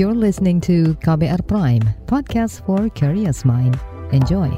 You're 0.00 0.16
listening 0.16 0.64
to 0.64 0.96
KBR 1.04 1.44
Prime, 1.44 1.84
podcast 2.08 2.64
for 2.64 2.88
curious 2.96 3.44
mind. 3.44 3.76
Enjoy. 4.16 4.48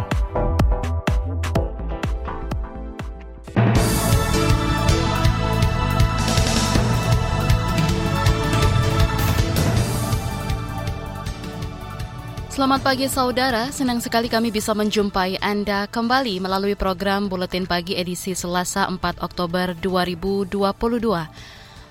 Selamat 12.47 12.87
pagi 12.87 13.11
saudara, 13.11 13.75
senang 13.75 13.99
sekali 13.99 14.31
kami 14.31 14.55
bisa 14.55 14.71
menjumpai 14.79 15.43
Anda 15.43 15.91
kembali 15.91 16.39
melalui 16.39 16.79
program 16.79 17.27
Buletin 17.27 17.67
Pagi 17.67 17.99
edisi 17.99 18.39
Selasa 18.39 18.87
4 18.87 19.19
Oktober 19.19 19.75
2022. 19.75 20.55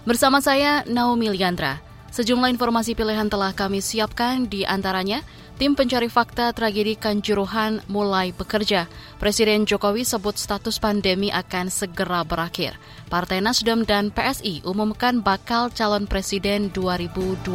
Bersama 0.07 0.39
saya 0.39 0.87
Naomi 0.87 1.27
Liandra. 1.35 1.90
Sejumlah 2.11 2.51
informasi 2.51 2.91
pilihan 2.91 3.31
telah 3.31 3.55
kami 3.55 3.79
siapkan 3.79 4.43
di 4.43 4.67
antaranya 4.67 5.23
Tim 5.61 5.77
pencari 5.77 6.09
fakta 6.09 6.57
tragedi 6.57 6.97
Kanjuruhan 6.97 7.85
mulai 7.85 8.33
bekerja. 8.33 8.89
Presiden 9.21 9.69
Jokowi 9.69 10.01
sebut 10.01 10.33
status 10.33 10.81
pandemi 10.81 11.29
akan 11.29 11.69
segera 11.69 12.25
berakhir. 12.25 12.81
Partai 13.13 13.45
Nasdem 13.45 13.85
dan 13.85 14.09
PSI 14.09 14.65
umumkan 14.65 15.21
bakal 15.21 15.69
calon 15.69 16.09
presiden 16.09 16.73
2024. 16.73 17.45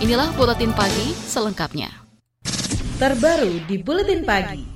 Inilah 0.00 0.32
Buletin 0.40 0.72
Pagi 0.72 1.12
selengkapnya. 1.12 1.92
Terbaru 2.96 3.60
di 3.68 3.76
Buletin 3.76 4.24
Pagi. 4.24 4.75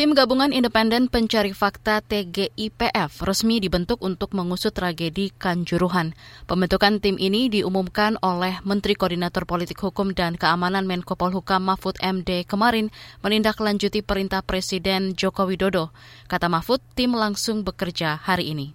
Tim 0.00 0.16
Gabungan 0.16 0.56
Independen 0.56 1.12
Pencari 1.12 1.52
Fakta 1.52 2.00
TGIPF 2.00 3.20
resmi 3.20 3.60
dibentuk 3.60 4.00
untuk 4.00 4.32
mengusut 4.32 4.72
tragedi 4.72 5.28
Kanjuruhan. 5.28 6.16
Pembentukan 6.48 7.04
tim 7.04 7.20
ini 7.20 7.52
diumumkan 7.52 8.16
oleh 8.24 8.64
Menteri 8.64 8.96
Koordinator 8.96 9.44
Politik 9.44 9.76
Hukum 9.84 10.16
dan 10.16 10.40
Keamanan 10.40 10.88
Menko 10.88 11.20
Polhukam 11.20 11.68
Mahfud 11.68 12.00
MD 12.00 12.48
kemarin 12.48 12.88
menindaklanjuti 13.20 14.00
perintah 14.00 14.40
Presiden 14.40 15.12
Joko 15.12 15.44
Widodo. 15.44 15.92
Kata 16.32 16.48
Mahfud, 16.48 16.80
tim 16.96 17.12
langsung 17.12 17.60
bekerja 17.60 18.16
hari 18.24 18.56
ini. 18.56 18.72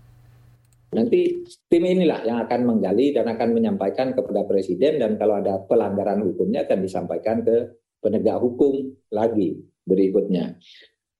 Nanti 0.94 1.42
tim 1.66 1.90
inilah 1.90 2.22
yang 2.22 2.46
akan 2.46 2.70
menggali 2.70 3.18
dan 3.18 3.26
akan 3.34 3.50
menyampaikan 3.50 4.14
kepada 4.14 4.46
presiden 4.46 5.02
dan 5.02 5.18
kalau 5.18 5.42
ada 5.42 5.58
pelanggaran 5.66 6.22
hukumnya 6.22 6.70
akan 6.70 6.86
disampaikan 6.86 7.42
ke 7.42 7.74
penegak 7.98 8.38
hukum 8.38 8.94
lagi 9.10 9.58
berikutnya. 9.90 10.62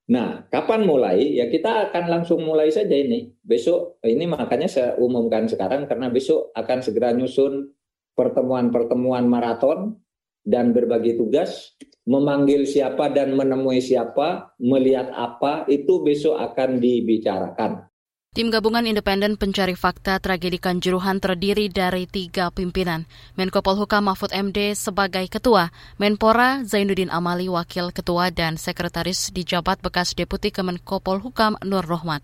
Nah, 0.06 0.46
kapan 0.54 0.86
mulai? 0.86 1.34
Ya 1.34 1.50
kita 1.50 1.90
akan 1.90 2.04
langsung 2.06 2.46
mulai 2.46 2.70
saja 2.70 2.94
ini. 2.94 3.34
Besok 3.42 3.98
ini 4.06 4.22
makanya 4.30 4.70
saya 4.70 4.90
umumkan 5.02 5.50
sekarang 5.50 5.90
karena 5.90 6.06
besok 6.14 6.54
akan 6.54 6.78
segera 6.78 7.10
nyusun 7.10 7.74
pertemuan-pertemuan 8.14 9.26
maraton 9.26 9.98
dan 10.46 10.70
berbagi 10.70 11.18
tugas, 11.18 11.74
memanggil 12.06 12.62
siapa 12.62 13.10
dan 13.10 13.34
menemui 13.34 13.82
siapa, 13.82 14.54
melihat 14.62 15.10
apa 15.10 15.66
itu 15.66 15.98
besok 16.06 16.38
akan 16.38 16.78
dibicarakan. 16.78 17.90
Tim 18.36 18.52
gabungan 18.52 18.84
independen 18.84 19.40
pencari 19.40 19.72
fakta 19.72 20.20
tragedi 20.20 20.60
Kanjuruhan 20.60 21.24
terdiri 21.24 21.72
dari 21.72 22.04
tiga 22.04 22.52
pimpinan. 22.52 23.08
Menko 23.32 23.64
Polhukam 23.64 24.12
Mahfud 24.12 24.28
MD 24.28 24.76
sebagai 24.76 25.24
ketua, 25.32 25.72
Menpora 25.96 26.60
Zainuddin 26.60 27.08
Amali 27.08 27.48
wakil 27.48 27.96
ketua 27.96 28.28
dan 28.28 28.60
sekretaris 28.60 29.32
di 29.32 29.40
jabat 29.40 29.80
bekas 29.80 30.12
Deputi 30.12 30.52
Kemenko 30.52 31.00
Polhukam 31.00 31.56
Nur 31.64 31.88
Rohmat. 31.88 32.20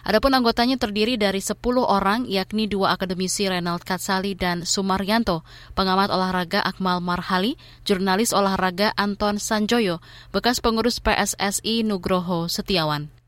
Adapun 0.00 0.32
anggotanya 0.32 0.80
terdiri 0.80 1.20
dari 1.20 1.44
10 1.44 1.60
orang 1.84 2.24
yakni 2.24 2.64
dua 2.64 2.96
akademisi 2.96 3.44
Renald 3.44 3.84
Katsali 3.84 4.32
dan 4.32 4.64
Sumaryanto, 4.64 5.44
pengamat 5.76 6.08
olahraga 6.08 6.64
Akmal 6.64 7.04
Marhali, 7.04 7.60
jurnalis 7.84 8.32
olahraga 8.32 8.96
Anton 8.96 9.36
Sanjoyo, 9.36 10.00
bekas 10.32 10.64
pengurus 10.64 11.04
PSSI 11.04 11.84
Nugroho 11.84 12.48
Setiawan. 12.48 13.19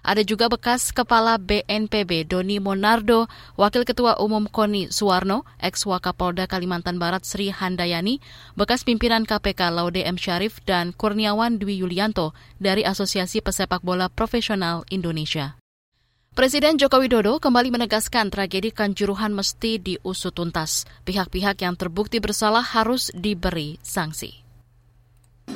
Ada 0.00 0.24
juga 0.24 0.48
bekas 0.48 0.96
Kepala 0.96 1.36
BNPB 1.36 2.24
Doni 2.24 2.56
Monardo, 2.56 3.28
Wakil 3.60 3.84
Ketua 3.84 4.16
Umum 4.16 4.48
KONI 4.48 4.88
Suwarno, 4.88 5.44
ex-Wakapolda 5.60 6.48
Kalimantan 6.48 6.96
Barat 6.96 7.28
Sri 7.28 7.52
Handayani, 7.52 8.24
bekas 8.56 8.82
pimpinan 8.82 9.28
KPK 9.28 9.68
Laude 9.68 10.00
M. 10.00 10.16
Syarif, 10.16 10.64
dan 10.64 10.96
Kurniawan 10.96 11.60
Dwi 11.60 11.84
Yulianto 11.84 12.32
dari 12.56 12.80
Asosiasi 12.80 13.44
Pesepak 13.44 13.84
Bola 13.84 14.08
Profesional 14.08 14.88
Indonesia. 14.88 15.60
Presiden 16.30 16.78
Joko 16.80 17.02
Widodo 17.02 17.36
kembali 17.42 17.74
menegaskan 17.74 18.32
tragedi 18.32 18.72
Kanjuruhan 18.72 19.34
mesti 19.34 19.82
diusut 19.82 20.32
tuntas. 20.32 20.88
Pihak-pihak 21.04 21.60
yang 21.60 21.76
terbukti 21.76 22.22
bersalah 22.22 22.62
harus 22.62 23.12
diberi 23.12 23.76
sanksi. 23.84 24.40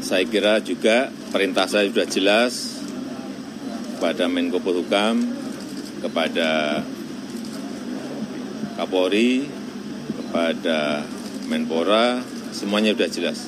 Saya 0.03 0.27
kira 0.27 0.59
juga 0.59 1.15
perintah 1.31 1.71
saya 1.71 1.87
sudah 1.87 2.05
jelas, 2.11 2.84
kepada 3.95 4.27
Menko 4.27 4.59
Polhukam, 4.59 5.23
kepada 6.03 6.83
Kapolri, 8.75 9.47
kepada 10.19 11.07
Menpora, 11.47 12.19
semuanya 12.51 12.91
sudah 12.99 13.11
jelas. 13.11 13.39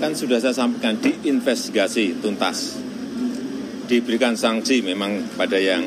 Kan 0.00 0.16
sudah 0.16 0.40
saya 0.40 0.56
sampaikan 0.56 0.96
diinvestigasi 0.96 2.24
tuntas, 2.24 2.80
diberikan 3.86 4.34
sanksi 4.34 4.80
memang 4.80 5.36
pada 5.36 5.60
yang 5.60 5.84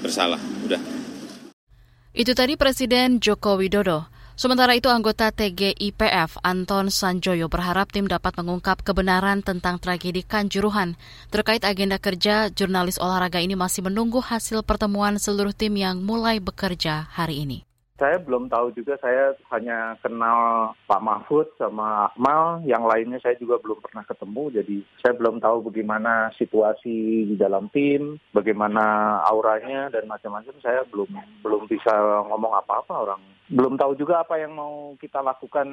bersalah. 0.00 0.38
Udah. 0.62 0.80
Itu 2.12 2.36
tadi 2.36 2.54
Presiden 2.60 3.18
Joko 3.18 3.56
Widodo. 3.56 4.11
Sementara 4.42 4.74
itu 4.74 4.90
anggota 4.90 5.30
TGIPF 5.30 6.42
Anton 6.42 6.90
Sanjoyo 6.90 7.46
berharap 7.46 7.94
tim 7.94 8.10
dapat 8.10 8.34
mengungkap 8.42 8.82
kebenaran 8.82 9.38
tentang 9.38 9.78
tragedi 9.78 10.26
Kanjuruhan. 10.26 10.98
Terkait 11.30 11.62
agenda 11.62 12.02
kerja, 12.02 12.50
jurnalis 12.50 12.98
olahraga 12.98 13.38
ini 13.38 13.54
masih 13.54 13.86
menunggu 13.86 14.18
hasil 14.18 14.66
pertemuan 14.66 15.22
seluruh 15.22 15.54
tim 15.54 15.78
yang 15.78 16.02
mulai 16.02 16.42
bekerja 16.42 17.06
hari 17.14 17.46
ini 17.46 17.62
saya 18.02 18.18
belum 18.18 18.50
tahu 18.50 18.74
juga, 18.74 18.98
saya 18.98 19.38
hanya 19.54 19.94
kenal 20.02 20.74
Pak 20.90 20.98
Mahfud 20.98 21.46
sama 21.54 22.10
Akmal, 22.10 22.66
yang 22.66 22.82
lainnya 22.82 23.22
saya 23.22 23.38
juga 23.38 23.62
belum 23.62 23.78
pernah 23.78 24.02
ketemu, 24.02 24.58
jadi 24.58 24.76
saya 24.98 25.14
belum 25.14 25.38
tahu 25.38 25.70
bagaimana 25.70 26.34
situasi 26.34 27.30
di 27.30 27.38
dalam 27.38 27.70
tim, 27.70 28.18
bagaimana 28.34 29.22
auranya 29.30 29.86
dan 29.94 30.10
macam-macam. 30.10 30.58
Saya 30.58 30.82
belum 30.90 31.14
belum 31.46 31.70
bisa 31.70 31.94
ngomong 32.26 32.58
apa-apa 32.58 32.94
orang. 33.06 33.22
Belum 33.46 33.78
tahu 33.78 33.94
juga 33.94 34.26
apa 34.26 34.34
yang 34.34 34.58
mau 34.58 34.98
kita 34.98 35.22
lakukan 35.22 35.70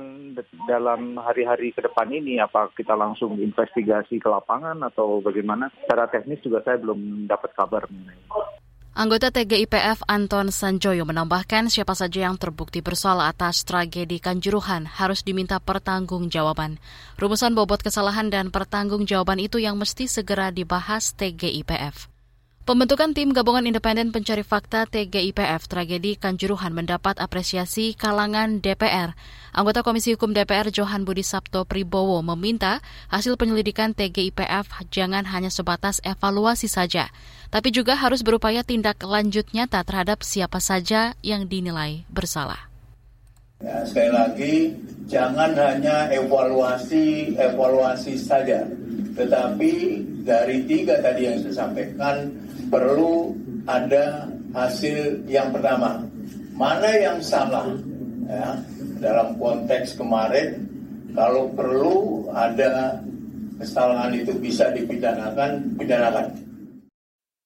dalam 0.69 1.17
hari-hari 1.17 1.73
ke 1.73 1.81
depan 1.81 2.13
ini, 2.13 2.37
apa 2.37 2.69
kita 2.77 2.93
langsung 2.93 3.41
investigasi 3.41 4.21
ke 4.21 4.29
lapangan 4.29 4.85
atau 4.85 5.17
bagaimana. 5.17 5.73
Secara 5.81 6.05
teknis 6.13 6.45
juga 6.45 6.61
saya 6.61 6.77
belum 6.77 7.25
dapat 7.25 7.57
kabar 7.57 7.89
mengenai 7.89 8.68
Anggota 8.97 9.29
TGIPF 9.29 10.01
Anton 10.09 10.49
Sanjoyo 10.49 11.05
menambahkan 11.05 11.69
siapa 11.69 11.93
saja 11.93 12.25
yang 12.25 12.41
terbukti 12.41 12.81
bersalah 12.81 13.29
atas 13.29 13.61
tragedi 13.61 14.17
Kanjuruhan 14.17 14.89
harus 14.89 15.21
diminta 15.21 15.61
pertanggungjawaban. 15.61 16.81
Rumusan 17.21 17.53
bobot 17.53 17.85
kesalahan 17.85 18.33
dan 18.33 18.49
pertanggungjawaban 18.49 19.37
itu 19.37 19.61
yang 19.61 19.77
mesti 19.77 20.09
segera 20.09 20.49
dibahas 20.49 21.13
TGIPF. 21.13 22.18
Pembentukan 22.69 23.17
tim 23.17 23.33
gabungan 23.33 23.65
independen 23.65 24.13
pencari 24.13 24.45
fakta 24.45 24.85
TGIPF 24.85 25.65
tragedi 25.65 26.13
Kanjuruhan 26.13 26.69
mendapat 26.69 27.17
apresiasi 27.17 27.97
kalangan 27.97 28.61
DPR. 28.61 29.17
Anggota 29.57 29.81
Komisi 29.81 30.13
Hukum 30.13 30.37
DPR 30.37 30.69
Johan 30.69 31.01
Budi 31.01 31.25
Sabto 31.25 31.65
Pribowo 31.65 32.21
meminta 32.21 32.77
hasil 33.09 33.41
penyelidikan 33.41 33.97
TGIPF 33.97 34.85
jangan 34.93 35.25
hanya 35.25 35.49
sebatas 35.49 35.97
evaluasi 36.05 36.69
saja, 36.69 37.09
tapi 37.49 37.73
juga 37.73 37.97
harus 37.97 38.21
berupaya 38.21 38.61
tindak 38.61 39.01
lanjut 39.01 39.49
nyata 39.49 39.81
terhadap 39.81 40.21
siapa 40.21 40.61
saja 40.61 41.17
yang 41.25 41.49
dinilai 41.49 42.05
bersalah. 42.05 42.69
Ya, 43.65 43.81
sekali 43.81 44.13
lagi, 44.13 44.55
jangan 45.09 45.57
hanya 45.57 46.13
evaluasi 46.13 47.33
evaluasi 47.33 48.13
saja, 48.13 48.61
tetapi 49.17 50.05
dari 50.21 50.69
tiga 50.69 51.01
tadi 51.01 51.25
yang 51.25 51.41
saya 51.41 51.65
sampaikan 51.65 52.29
perlu 52.69 53.33
ada 53.65 54.29
hasil 54.53 55.25
yang 55.29 55.51
pertama. 55.53 56.05
Mana 56.55 56.89
yang 56.95 57.19
salah? 57.19 57.69
Ya, 58.29 58.61
dalam 59.01 59.41
konteks 59.41 59.97
kemarin, 59.97 60.69
kalau 61.17 61.49
perlu 61.53 62.29
ada 62.29 63.01
kesalahan 63.57 64.13
itu 64.13 64.37
bisa 64.37 64.69
dipidanakan, 64.69 65.75
pidanakan. 65.75 66.49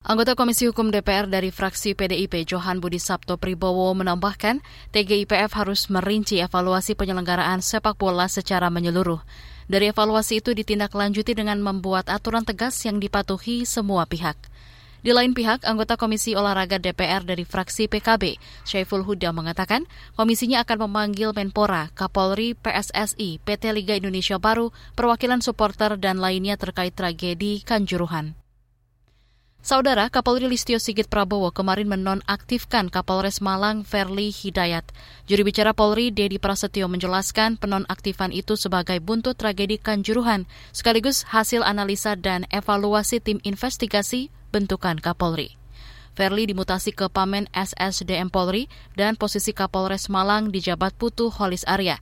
Anggota 0.04 0.36
Komisi 0.36 0.68
Hukum 0.68 0.92
DPR 0.92 1.32
dari 1.32 1.48
fraksi 1.48 1.96
PDIP 1.96 2.44
Johan 2.44 2.84
Budi 2.84 3.00
Sabto 3.00 3.40
Pribowo 3.40 3.96
menambahkan 3.96 4.60
TGIPF 4.92 5.56
harus 5.56 5.88
merinci 5.88 6.44
evaluasi 6.44 7.00
penyelenggaraan 7.00 7.64
sepak 7.64 7.96
bola 7.96 8.28
secara 8.28 8.68
menyeluruh. 8.68 9.24
Dari 9.72 9.96
evaluasi 9.96 10.44
itu 10.44 10.52
ditindaklanjuti 10.52 11.32
dengan 11.40 11.64
membuat 11.64 12.12
aturan 12.12 12.44
tegas 12.44 12.76
yang 12.84 13.00
dipatuhi 13.00 13.64
semua 13.64 14.04
pihak. 14.04 14.36
Di 15.04 15.12
lain 15.12 15.36
pihak, 15.36 15.68
anggota 15.68 16.00
Komisi 16.00 16.32
Olahraga 16.32 16.80
DPR 16.80 17.28
dari 17.28 17.44
fraksi 17.44 17.92
PKB, 17.92 18.40
Syaiful 18.64 19.04
Huda 19.04 19.36
mengatakan 19.36 19.84
komisinya 20.16 20.64
akan 20.64 20.88
memanggil 20.88 21.36
Menpora, 21.36 21.92
Kapolri, 21.92 22.56
PSSI, 22.56 23.44
PT 23.44 23.76
Liga 23.76 24.00
Indonesia 24.00 24.40
Baru, 24.40 24.72
perwakilan 24.96 25.44
supporter 25.44 26.00
dan 26.00 26.24
lainnya 26.24 26.56
terkait 26.56 26.96
tragedi 26.96 27.68
Kanjuruhan. 27.68 28.40
Saudara 29.60 30.08
Kapolri 30.08 30.48
Listio 30.48 30.80
Sigit 30.80 31.12
Prabowo 31.12 31.52
kemarin 31.52 31.92
menonaktifkan 31.92 32.88
Kapolres 32.88 33.44
Malang 33.44 33.84
Verli 33.84 34.32
Hidayat. 34.32 34.88
Juri 35.28 35.44
bicara 35.44 35.76
Polri 35.76 36.16
Dedi 36.16 36.40
Prasetyo 36.40 36.88
menjelaskan 36.88 37.60
penonaktifan 37.60 38.32
itu 38.32 38.56
sebagai 38.56 39.04
buntut 39.04 39.36
tragedi 39.36 39.80
Kanjuruhan 39.80 40.48
sekaligus 40.72 41.28
hasil 41.28 41.64
analisa 41.64 42.16
dan 42.16 42.48
evaluasi 42.52 43.20
tim 43.20 43.44
investigasi 43.44 44.32
bentukan 44.54 45.02
Kapolri. 45.02 45.58
Verli 46.14 46.46
dimutasi 46.46 46.94
ke 46.94 47.10
Pamen 47.10 47.50
SSDM 47.58 48.30
Polri 48.30 48.70
dan 48.94 49.18
posisi 49.18 49.50
Kapolres 49.50 50.14
Malang 50.14 50.54
di 50.54 50.62
jabat 50.62 50.94
Putu 50.94 51.34
Holis 51.34 51.66
Arya. 51.66 51.98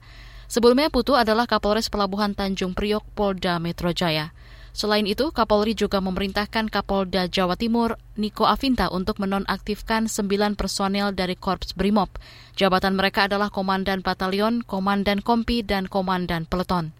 Sebelumnya 0.52 0.92
Putu 0.92 1.16
adalah 1.16 1.48
Kapolres 1.48 1.88
Pelabuhan 1.88 2.36
Tanjung 2.36 2.76
Priok 2.76 3.08
Polda 3.16 3.56
Metro 3.56 3.88
Jaya. 3.96 4.36
Selain 4.72 5.04
itu, 5.04 5.32
Kapolri 5.32 5.72
juga 5.72 6.00
memerintahkan 6.00 6.72
Kapolda 6.72 7.28
Jawa 7.28 7.56
Timur, 7.60 8.00
Niko 8.16 8.48
Afinta, 8.48 8.88
untuk 8.88 9.20
menonaktifkan 9.20 10.08
sembilan 10.08 10.56
personel 10.56 11.12
dari 11.12 11.36
Korps 11.36 11.76
Brimob. 11.76 12.08
Jabatan 12.56 12.96
mereka 12.96 13.28
adalah 13.28 13.52
Komandan 13.52 14.00
Batalion, 14.00 14.64
Komandan 14.64 15.20
Kompi, 15.20 15.60
dan 15.60 15.88
Komandan 15.88 16.48
Peleton. 16.48 16.92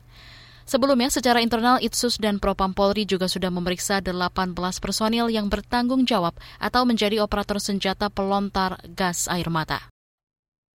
Sebelumnya, 0.65 1.11
secara 1.11 1.43
internal 1.43 1.83
Itsus 1.83 2.19
dan 2.19 2.39
Propam 2.39 2.73
Polri 2.73 3.05
juga 3.05 3.27
sudah 3.27 3.51
memeriksa 3.51 4.03
18 4.03 4.55
personil 4.79 5.29
yang 5.29 5.51
bertanggung 5.51 6.07
jawab 6.07 6.35
atau 6.63 6.83
menjadi 6.87 7.23
operator 7.23 7.59
senjata 7.59 8.09
pelontar 8.09 8.79
gas 8.95 9.27
air 9.27 9.51
mata. 9.51 9.93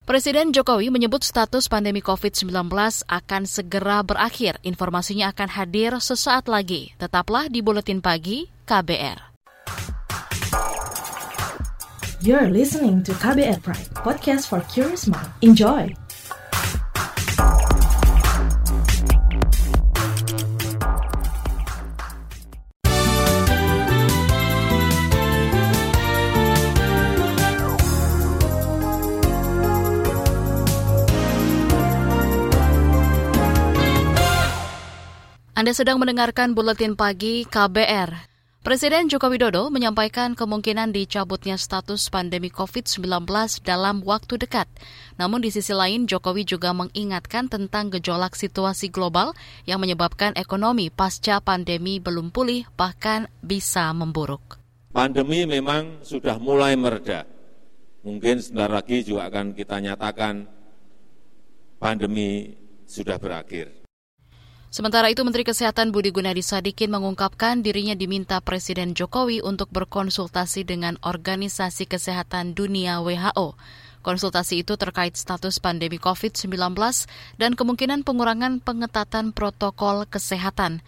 Presiden 0.04 0.52
Jokowi 0.52 0.92
menyebut 0.92 1.24
status 1.24 1.64
pandemi 1.72 2.04
COVID-19 2.04 2.52
akan 3.08 3.42
segera 3.48 4.04
berakhir. 4.04 4.60
Informasinya 4.60 5.32
akan 5.32 5.48
hadir 5.48 5.96
sesaat 5.96 6.44
lagi. 6.44 6.92
Tetaplah 7.00 7.48
di 7.48 7.64
Buletin 7.64 8.04
Pagi 8.04 8.44
KBR. 8.68 9.32
You're 12.20 12.52
listening 12.52 13.00
to 13.04 13.16
KBR 13.16 13.64
Pride, 13.64 13.88
podcast 13.96 14.48
for 14.52 14.60
curious 14.68 15.08
mind. 15.08 15.28
Enjoy! 15.40 16.03
Anda 35.64 35.80
sedang 35.80 35.96
mendengarkan 35.96 36.52
buletin 36.52 36.92
pagi 36.92 37.48
KBR. 37.48 38.28
Presiden 38.60 39.08
Joko 39.08 39.32
Widodo 39.32 39.72
menyampaikan 39.72 40.36
kemungkinan 40.36 40.92
dicabutnya 40.92 41.56
status 41.56 42.12
pandemi 42.12 42.52
COVID-19 42.52 43.00
dalam 43.64 44.04
waktu 44.04 44.36
dekat. 44.44 44.68
Namun 45.16 45.40
di 45.40 45.48
sisi 45.48 45.72
lain, 45.72 46.04
Jokowi 46.04 46.44
juga 46.44 46.76
mengingatkan 46.76 47.48
tentang 47.48 47.88
gejolak 47.88 48.36
situasi 48.36 48.92
global 48.92 49.32
yang 49.64 49.80
menyebabkan 49.80 50.36
ekonomi 50.36 50.92
pasca 50.92 51.40
pandemi 51.40 51.96
belum 51.96 52.28
pulih, 52.28 52.68
bahkan 52.76 53.32
bisa 53.40 53.88
memburuk. 53.96 54.60
Pandemi 54.92 55.48
memang 55.48 56.04
sudah 56.04 56.36
mulai 56.36 56.76
mereda. 56.76 57.24
Mungkin 58.04 58.36
sebentar 58.36 58.68
lagi 58.68 59.00
juga 59.00 59.32
akan 59.32 59.56
kita 59.56 59.80
nyatakan 59.80 60.44
pandemi 61.80 62.52
sudah 62.84 63.16
berakhir. 63.16 63.83
Sementara 64.74 65.06
itu, 65.06 65.22
Menteri 65.22 65.46
Kesehatan 65.46 65.94
Budi 65.94 66.10
Gunadi 66.10 66.42
Sadikin 66.42 66.90
mengungkapkan 66.90 67.62
dirinya 67.62 67.94
diminta 67.94 68.42
Presiden 68.42 68.90
Jokowi 68.90 69.38
untuk 69.38 69.70
berkonsultasi 69.70 70.66
dengan 70.66 70.98
Organisasi 70.98 71.86
Kesehatan 71.86 72.58
Dunia 72.58 72.98
WHO. 72.98 73.54
Konsultasi 74.02 74.66
itu 74.66 74.74
terkait 74.74 75.14
status 75.14 75.62
pandemi 75.62 76.02
COVID-19 76.02 76.74
dan 77.38 77.54
kemungkinan 77.54 78.02
pengurangan 78.02 78.58
pengetatan 78.58 79.30
protokol 79.30 80.10
kesehatan. 80.10 80.82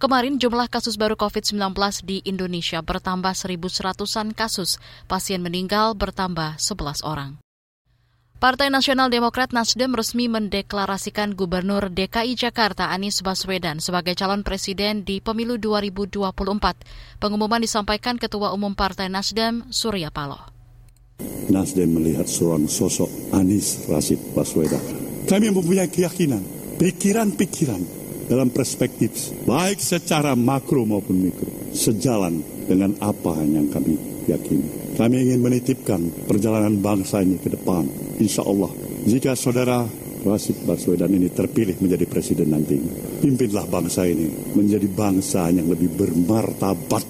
Kemarin 0.00 0.40
jumlah 0.40 0.72
kasus 0.72 0.96
baru 0.96 1.20
COVID-19 1.20 1.76
di 2.08 2.24
Indonesia 2.24 2.80
bertambah 2.80 3.36
1.100-an 3.36 4.32
kasus, 4.32 4.80
pasien 5.12 5.44
meninggal 5.44 5.92
bertambah 5.92 6.56
11 6.56 7.04
orang. 7.04 7.36
Partai 8.36 8.68
Nasional 8.68 9.08
Demokrat 9.08 9.56
Nasdem 9.56 9.96
resmi 9.96 10.28
mendeklarasikan 10.28 11.32
Gubernur 11.32 11.88
DKI 11.88 12.36
Jakarta 12.36 12.92
Anies 12.92 13.24
Baswedan 13.24 13.80
sebagai 13.80 14.12
calon 14.12 14.44
presiden 14.44 15.08
di 15.08 15.24
pemilu 15.24 15.56
2024. 15.56 17.16
Pengumuman 17.16 17.64
disampaikan 17.64 18.20
Ketua 18.20 18.52
Umum 18.52 18.76
Partai 18.76 19.08
Nasdem 19.08 19.64
Surya 19.72 20.12
Paloh. 20.12 20.52
Nasdem 21.48 21.96
melihat 21.96 22.28
seorang 22.28 22.68
sosok 22.68 23.08
Anies 23.32 23.88
Rashid 23.88 24.20
Baswedan. 24.36 24.84
Kami 25.24 25.48
mempunyai 25.48 25.88
keyakinan, 25.88 26.44
pikiran-pikiran 26.76 27.80
dalam 28.28 28.52
perspektif 28.52 29.32
baik 29.48 29.80
secara 29.80 30.36
makro 30.36 30.84
maupun 30.84 31.24
mikro 31.24 31.72
sejalan 31.72 32.44
dengan 32.68 32.92
apa 33.00 33.32
yang 33.48 33.72
kami 33.72 33.96
yakini. 34.28 34.92
Kami 34.92 35.16
ingin 35.24 35.40
menitipkan 35.40 36.28
perjalanan 36.28 36.76
bangsa 36.84 37.24
ini 37.24 37.40
ke 37.40 37.48
depan. 37.48 38.05
Insya 38.16 38.42
Allah, 38.48 38.72
jika 39.04 39.36
saudara 39.36 39.84
Rashid 40.24 40.64
Baswedan 40.64 41.12
ini 41.12 41.30
terpilih 41.30 41.78
menjadi 41.78 42.08
presiden 42.08 42.48
nanti, 42.48 42.80
pimpinlah 43.20 43.68
bangsa 43.68 44.08
ini 44.08 44.26
menjadi 44.56 44.88
bangsa 44.90 45.52
yang 45.52 45.70
lebih 45.70 45.94
bermartabat. 45.94 47.04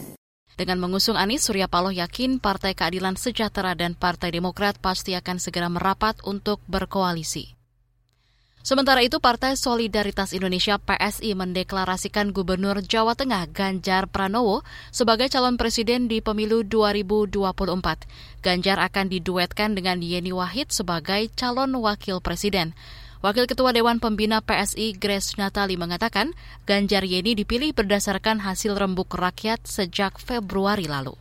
Dengan 0.56 0.80
mengusung 0.80 1.14
Anies, 1.20 1.44
Surya 1.44 1.68
Paloh 1.68 1.92
yakin 1.92 2.40
Partai 2.40 2.72
Keadilan 2.72 3.14
Sejahtera 3.20 3.76
dan 3.76 3.92
Partai 3.92 4.32
Demokrat 4.32 4.80
pasti 4.80 5.12
akan 5.12 5.36
segera 5.36 5.68
merapat 5.68 6.20
untuk 6.24 6.64
berkoalisi. 6.64 7.55
Sementara 8.66 8.98
itu, 8.98 9.22
Partai 9.22 9.54
Solidaritas 9.54 10.34
Indonesia 10.34 10.74
PSI 10.74 11.38
mendeklarasikan 11.38 12.34
Gubernur 12.34 12.82
Jawa 12.82 13.14
Tengah 13.14 13.46
Ganjar 13.54 14.10
Pranowo 14.10 14.66
sebagai 14.90 15.30
calon 15.30 15.54
presiden 15.54 16.10
di 16.10 16.18
pemilu 16.18 16.66
2024. 16.66 17.46
Ganjar 18.42 18.82
akan 18.82 19.06
diduetkan 19.06 19.78
dengan 19.78 20.02
Yeni 20.02 20.34
Wahid 20.34 20.74
sebagai 20.74 21.30
calon 21.38 21.78
wakil 21.78 22.18
presiden. 22.18 22.74
Wakil 23.22 23.46
Ketua 23.46 23.70
Dewan 23.70 24.02
Pembina 24.02 24.42
PSI 24.42 24.98
Grace 24.98 25.38
Natali 25.38 25.78
mengatakan 25.78 26.34
Ganjar 26.66 27.06
Yeni 27.06 27.38
dipilih 27.38 27.70
berdasarkan 27.70 28.42
hasil 28.42 28.74
rembuk 28.74 29.14
rakyat 29.14 29.62
sejak 29.62 30.18
Februari 30.18 30.90
lalu. 30.90 31.14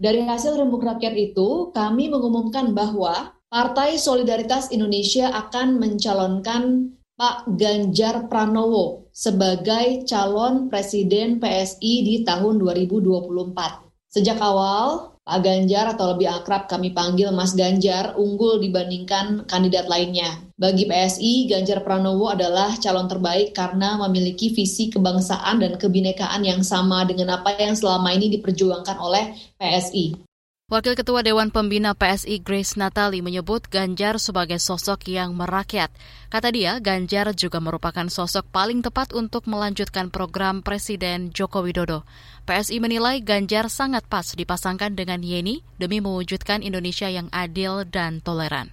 Dari 0.00 0.24
hasil 0.24 0.56
rembuk 0.56 0.88
rakyat 0.88 1.12
itu, 1.12 1.68
kami 1.68 2.08
mengumumkan 2.08 2.72
bahwa 2.72 3.36
Partai 3.48 3.96
Solidaritas 3.96 4.68
Indonesia 4.76 5.32
akan 5.32 5.80
mencalonkan 5.80 6.92
Pak 7.16 7.48
Ganjar 7.56 8.28
Pranowo 8.28 9.08
sebagai 9.08 10.04
calon 10.04 10.68
presiden 10.68 11.40
PSI 11.40 12.04
di 12.04 12.14
tahun 12.28 12.60
2024. 12.60 14.12
Sejak 14.12 14.36
awal, 14.44 15.16
Pak 15.24 15.40
Ganjar 15.40 15.96
atau 15.96 16.12
lebih 16.12 16.28
akrab 16.28 16.68
kami 16.68 16.92
panggil 16.92 17.32
Mas 17.32 17.56
Ganjar 17.56 18.20
unggul 18.20 18.60
dibandingkan 18.60 19.48
kandidat 19.48 19.88
lainnya. 19.88 20.28
Bagi 20.60 20.84
PSI, 20.84 21.48
Ganjar 21.48 21.80
Pranowo 21.80 22.28
adalah 22.28 22.76
calon 22.76 23.08
terbaik 23.08 23.56
karena 23.56 23.96
memiliki 23.96 24.52
visi 24.52 24.92
kebangsaan 24.92 25.64
dan 25.64 25.80
kebinekaan 25.80 26.44
yang 26.44 26.60
sama 26.60 27.08
dengan 27.08 27.40
apa 27.40 27.56
yang 27.56 27.72
selama 27.72 28.12
ini 28.12 28.28
diperjuangkan 28.28 29.00
oleh 29.00 29.32
PSI. 29.56 30.27
Wakil 30.68 31.00
Ketua 31.00 31.24
Dewan 31.24 31.48
Pembina 31.48 31.96
PSI 31.96 32.44
Grace 32.44 32.76
Natali 32.76 33.24
menyebut 33.24 33.64
Ganjar 33.72 34.20
sebagai 34.20 34.60
sosok 34.60 35.08
yang 35.08 35.32
merakyat. 35.32 35.88
Kata 36.28 36.52
dia, 36.52 36.76
Ganjar 36.76 37.32
juga 37.32 37.56
merupakan 37.56 38.04
sosok 38.04 38.44
paling 38.52 38.84
tepat 38.84 39.16
untuk 39.16 39.48
melanjutkan 39.48 40.12
program 40.12 40.60
Presiden 40.60 41.32
Joko 41.32 41.64
Widodo. 41.64 42.04
PSI 42.44 42.84
menilai 42.84 43.24
Ganjar 43.24 43.72
sangat 43.72 44.04
pas 44.12 44.28
dipasangkan 44.28 44.92
dengan 44.92 45.24
Yeni 45.24 45.64
demi 45.80 46.04
mewujudkan 46.04 46.60
Indonesia 46.60 47.08
yang 47.08 47.32
adil 47.32 47.88
dan 47.88 48.20
toleran. 48.20 48.68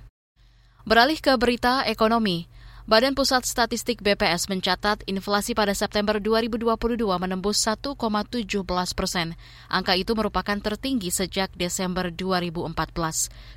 Beralih 0.84 1.24
ke 1.24 1.32
berita 1.40 1.88
ekonomi, 1.88 2.52
Badan 2.86 3.18
Pusat 3.18 3.50
Statistik 3.50 4.06
BPS 4.06 4.46
mencatat 4.46 5.10
inflasi 5.10 5.58
pada 5.58 5.74
September 5.74 6.22
2022 6.22 7.02
menembus 7.18 7.58
1,17 7.66 7.98
persen. 8.94 9.34
Angka 9.74 9.98
itu 9.98 10.14
merupakan 10.14 10.54
tertinggi 10.54 11.10
sejak 11.10 11.50
Desember 11.58 12.14
2014. 12.14 12.78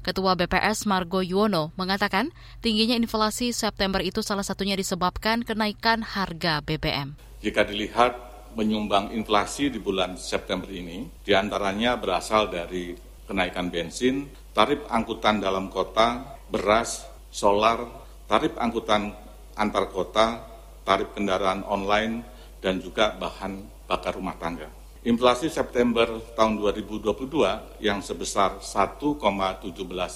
Ketua 0.01 0.33
BPS 0.33 0.89
Margo 0.89 1.21
Yuwono 1.21 1.77
mengatakan 1.77 2.33
tingginya 2.65 2.97
inflasi 2.97 3.53
September 3.53 4.01
itu 4.01 4.25
salah 4.25 4.41
satunya 4.41 4.81
disebabkan 4.81 5.45
kenaikan 5.45 6.01
harga 6.01 6.65
BBM. 6.65 7.13
Jika 7.45 7.69
dilihat 7.69 8.17
menyumbang 8.57 9.13
inflasi 9.13 9.69
di 9.69 9.77
bulan 9.77 10.17
September 10.17 10.73
ini, 10.73 11.05
di 11.21 11.37
antaranya 11.37 12.01
berasal 12.01 12.49
dari 12.49 12.97
kenaikan 13.29 13.69
bensin, 13.69 14.25
tarif 14.57 14.89
angkutan 14.89 15.37
dalam 15.37 15.69
kota, 15.69 16.41
beras, 16.49 17.05
solar, 17.29 18.08
tarif 18.29 18.55
angkutan 18.61 19.17
antar 19.59 19.91
kota, 19.91 20.45
tarif 20.85 21.11
kendaraan 21.17 21.67
online, 21.67 22.23
dan 22.63 22.79
juga 22.79 23.17
bahan 23.17 23.89
bakar 23.89 24.15
rumah 24.15 24.37
tangga. 24.39 24.69
Inflasi 25.09 25.49
September 25.49 26.21
tahun 26.37 26.61
2022 26.61 27.81
yang 27.81 28.05
sebesar 28.05 28.61
1,17 28.61 29.17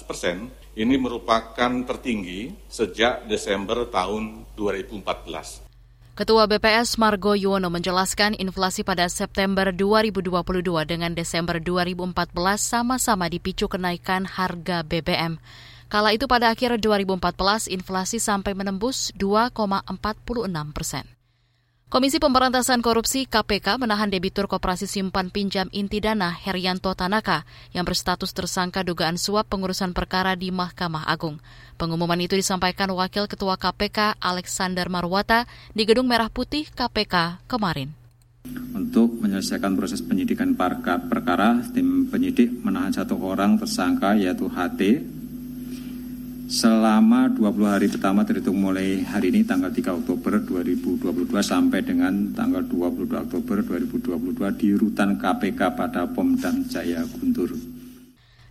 persen 0.05 0.53
ini 0.77 0.95
merupakan 0.99 1.71
tertinggi 1.87 2.53
sejak 2.69 3.25
Desember 3.25 3.89
tahun 3.89 4.45
2014. 4.53 5.73
Ketua 6.13 6.45
BPS 6.45 7.01
Margo 7.01 7.33
Yuwono 7.33 7.73
menjelaskan 7.73 8.37
inflasi 8.37 8.85
pada 8.85 9.09
September 9.09 9.73
2022 9.73 10.61
dengan 10.85 11.17
Desember 11.17 11.57
2014 11.57 12.13
sama-sama 12.61 13.25
dipicu 13.33 13.65
kenaikan 13.65 14.29
harga 14.29 14.85
BBM. 14.85 15.41
Kala 15.93 16.09
itu 16.09 16.25
pada 16.25 16.49
akhir 16.49 16.81
2014 16.81 17.69
inflasi 17.69 18.17
sampai 18.17 18.57
menembus 18.57 19.13
2,46 19.13 19.93
persen. 20.73 21.05
Komisi 21.85 22.17
Pemberantasan 22.17 22.81
Korupsi 22.81 23.29
KPK 23.29 23.77
menahan 23.77 24.09
debitur 24.09 24.49
Koperasi 24.49 24.89
Simpan 24.89 25.29
Pinjam 25.29 25.69
Inti 25.69 26.01
Dana 26.01 26.33
Herianto 26.33 26.89
Tanaka 26.97 27.45
yang 27.77 27.85
berstatus 27.85 28.33
tersangka 28.33 28.81
dugaan 28.81 29.21
suap 29.21 29.53
pengurusan 29.53 29.93
perkara 29.93 30.33
di 30.33 30.49
Mahkamah 30.49 31.05
Agung. 31.05 31.37
Pengumuman 31.77 32.17
itu 32.17 32.33
disampaikan 32.33 32.89
Wakil 32.89 33.29
Ketua 33.29 33.61
KPK 33.61 34.17
Alexander 34.17 34.89
Marwata 34.89 35.45
di 35.77 35.85
Gedung 35.85 36.09
Merah 36.09 36.33
Putih 36.33 36.73
KPK 36.73 37.45
kemarin. 37.45 37.93
Untuk 38.73 39.21
menyelesaikan 39.21 39.77
proses 39.77 40.01
penyidikan 40.01 40.57
perkara, 40.57 41.61
tim 41.69 42.09
penyidik 42.09 42.49
menahan 42.65 42.89
satu 42.89 43.13
orang 43.21 43.61
tersangka 43.61 44.17
yaitu 44.17 44.49
HT 44.49 44.81
selama 46.47 47.31
20 47.31 47.63
hari 47.63 47.87
pertama 47.87 48.27
terhitung 48.27 48.59
mulai 48.59 49.03
hari 49.07 49.31
ini 49.31 49.47
tanggal 49.47 49.71
3 49.71 50.03
Oktober 50.03 50.43
2022 50.43 51.31
sampai 51.39 51.79
dengan 51.83 52.35
tanggal 52.35 52.63
22 52.67 53.07
Oktober 53.09 53.63
2022 53.63 54.59
di 54.59 54.69
rutan 54.75 55.15
KPK 55.15 55.59
pada 55.75 56.03
Pom 56.09 56.35
dan 56.35 56.67
Jaya 56.67 57.03
Guntur. 57.07 57.55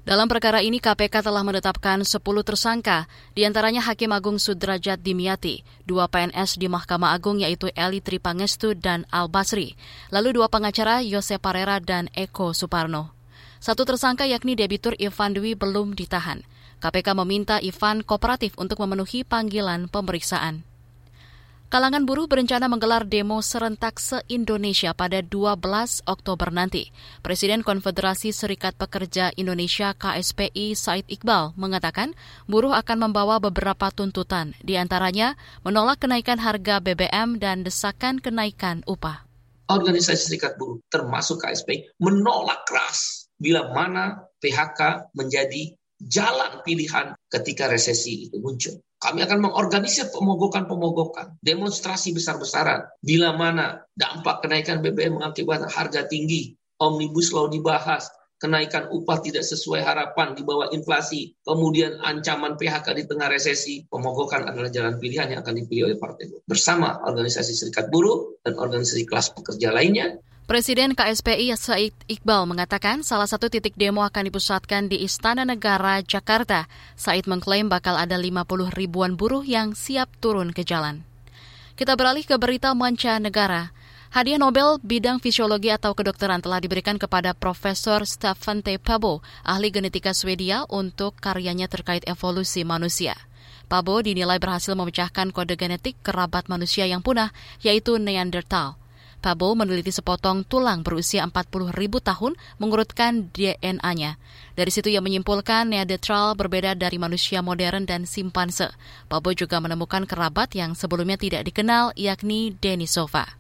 Dalam 0.03 0.27
perkara 0.27 0.59
ini 0.59 0.83
KPK 0.83 1.23
telah 1.23 1.47
menetapkan 1.47 2.03
10 2.03 2.19
tersangka, 2.43 3.07
di 3.39 3.47
antaranya 3.47 3.79
Hakim 3.87 4.11
Agung 4.11 4.35
Sudrajat 4.35 4.99
Dimyati, 4.99 5.63
dua 5.87 6.11
PNS 6.11 6.59
di 6.59 6.67
Mahkamah 6.67 7.15
Agung 7.15 7.39
yaitu 7.39 7.71
Eli 7.71 8.03
Tripangestu 8.03 8.75
dan 8.75 9.07
Al 9.15 9.31
Basri, 9.31 9.79
lalu 10.11 10.35
dua 10.35 10.51
pengacara 10.51 11.07
Yose 11.07 11.39
Parera 11.39 11.79
dan 11.79 12.11
Eko 12.19 12.51
Suparno. 12.51 13.15
Satu 13.63 13.87
tersangka 13.87 14.27
yakni 14.27 14.59
debitur 14.59 14.99
Ivan 14.99 15.39
Dwi 15.39 15.55
belum 15.55 15.95
ditahan. 15.95 16.43
KPK 16.83 17.15
meminta 17.15 17.63
Ivan 17.63 18.03
kooperatif 18.03 18.59
untuk 18.59 18.83
memenuhi 18.83 19.23
panggilan 19.23 19.87
pemeriksaan. 19.87 20.67
Kalangan 21.73 22.05
buruh 22.05 22.29
berencana 22.29 22.69
menggelar 22.69 23.09
demo 23.09 23.41
serentak 23.41 23.97
se-Indonesia 23.97 24.93
pada 24.93 25.25
12 25.25 26.05
Oktober 26.05 26.53
nanti. 26.53 26.93
Presiden 27.25 27.65
Konfederasi 27.65 28.29
Serikat 28.29 28.77
Pekerja 28.77 29.33
Indonesia 29.41 29.97
KSPI 29.97 30.77
Said 30.77 31.09
Iqbal 31.09 31.57
mengatakan 31.57 32.13
buruh 32.45 32.77
akan 32.77 33.09
membawa 33.09 33.41
beberapa 33.41 33.89
tuntutan, 33.89 34.53
di 34.61 34.77
antaranya 34.77 35.33
menolak 35.65 36.05
kenaikan 36.05 36.37
harga 36.45 36.85
BBM 36.85 37.41
dan 37.41 37.65
desakan 37.65 38.21
kenaikan 38.21 38.85
upah. 38.85 39.25
Organisasi 39.73 40.29
Serikat 40.29 40.61
Buruh 40.61 40.77
termasuk 40.93 41.41
KSPI 41.41 41.97
menolak 41.97 42.69
keras 42.69 43.33
bila 43.41 43.73
mana 43.73 44.29
PHK 44.45 45.09
menjadi 45.17 45.73
jalan 46.07 46.63
pilihan 46.67 47.15
ketika 47.31 47.71
resesi 47.71 48.27
itu 48.29 48.43
muncul. 48.43 48.83
Kami 49.03 49.19
akan 49.27 49.51
mengorganisir 49.51 50.15
pemogokan-pemogokan, 50.15 51.43
demonstrasi 51.43 52.15
besar-besaran. 52.15 52.87
Bila 53.03 53.35
mana 53.35 53.83
dampak 53.99 54.47
kenaikan 54.47 54.79
BBM 54.79 55.19
mengakibatkan 55.19 55.67
harga 55.67 56.07
tinggi, 56.07 56.55
omnibus 56.79 57.35
law 57.35 57.51
dibahas, 57.51 58.07
kenaikan 58.39 58.91
upah 58.91 59.23
tidak 59.23 59.47
sesuai 59.47 59.87
harapan 59.87 60.35
di 60.35 60.43
bawah 60.43 60.71
inflasi, 60.75 61.35
kemudian 61.47 62.03
ancaman 62.03 62.59
PHK 62.59 62.87
di 62.99 63.05
tengah 63.07 63.31
resesi, 63.31 63.87
pemogokan 63.87 64.47
adalah 64.51 64.67
jalan 64.67 64.99
pilihan 64.99 65.31
yang 65.35 65.47
akan 65.47 65.63
dipilih 65.63 65.95
oleh 65.95 65.99
partai. 66.03 66.43
Bersama 66.43 67.03
organisasi 67.07 67.55
serikat 67.55 67.87
buruh 67.91 68.43
dan 68.43 68.59
organisasi 68.59 69.07
kelas 69.07 69.35
pekerja 69.35 69.71
lainnya, 69.71 70.19
Presiden 70.43 70.99
KSPI 70.99 71.55
Said 71.55 71.95
Iqbal 72.11 72.51
mengatakan 72.51 73.07
salah 73.07 73.31
satu 73.31 73.47
titik 73.47 73.79
demo 73.79 74.03
akan 74.03 74.27
dipusatkan 74.27 74.91
di 74.91 74.99
Istana 75.07 75.47
Negara, 75.47 76.03
Jakarta. 76.03 76.67
Said 76.99 77.31
mengklaim 77.31 77.71
bakal 77.71 77.95
ada 77.95 78.19
50 78.19 78.75
ribuan 78.75 79.15
buruh 79.15 79.47
yang 79.47 79.79
siap 79.79 80.11
turun 80.19 80.51
ke 80.51 80.67
jalan. 80.67 81.07
Kita 81.79 81.95
beralih 81.95 82.27
ke 82.27 82.35
berita 82.43 82.75
mancanegara. 82.75 83.71
Hadiah 84.11 84.37
Nobel 84.37 84.83
bidang 84.83 85.23
fisiologi 85.23 85.71
atau 85.71 85.95
kedokteran 85.95 86.43
telah 86.43 86.59
diberikan 86.59 86.99
kepada 86.99 87.39
Profesor 87.39 88.03
Stefan 88.03 88.67
T. 88.67 88.83
Pabo, 88.83 89.23
ahli 89.47 89.71
genetika 89.71 90.11
Swedia 90.11 90.67
untuk 90.67 91.23
karyanya 91.23 91.71
terkait 91.71 92.03
evolusi 92.11 92.67
manusia. 92.67 93.15
Pabo 93.71 94.03
dinilai 94.03 94.43
berhasil 94.43 94.75
memecahkan 94.75 95.31
kode 95.31 95.55
genetik 95.55 96.03
kerabat 96.03 96.51
manusia 96.51 96.83
yang 96.85 97.01
punah, 97.01 97.31
yaitu 97.63 97.97
Neanderthal. 97.97 98.82
Pabo 99.23 99.55
meneliti 99.55 99.95
sepotong 99.95 100.43
tulang 100.43 100.83
berusia 100.83 101.23
40 101.23 101.71
ribu 101.79 102.03
tahun 102.03 102.35
mengurutkan 102.59 103.31
DNA-nya. 103.31 104.19
Dari 104.59 104.71
situ 104.75 104.91
ia 104.91 104.99
menyimpulkan 104.99 105.71
Neanderthal 105.71 106.35
berbeda 106.35 106.75
dari 106.75 106.99
manusia 106.99 107.39
modern 107.39 107.87
dan 107.87 108.03
simpanse. 108.03 108.75
Pabo 109.07 109.31
juga 109.31 109.63
menemukan 109.63 110.11
kerabat 110.11 110.59
yang 110.59 110.75
sebelumnya 110.75 111.15
tidak 111.15 111.47
dikenal 111.47 111.95
yakni 111.95 112.51
Denisova. 112.59 113.39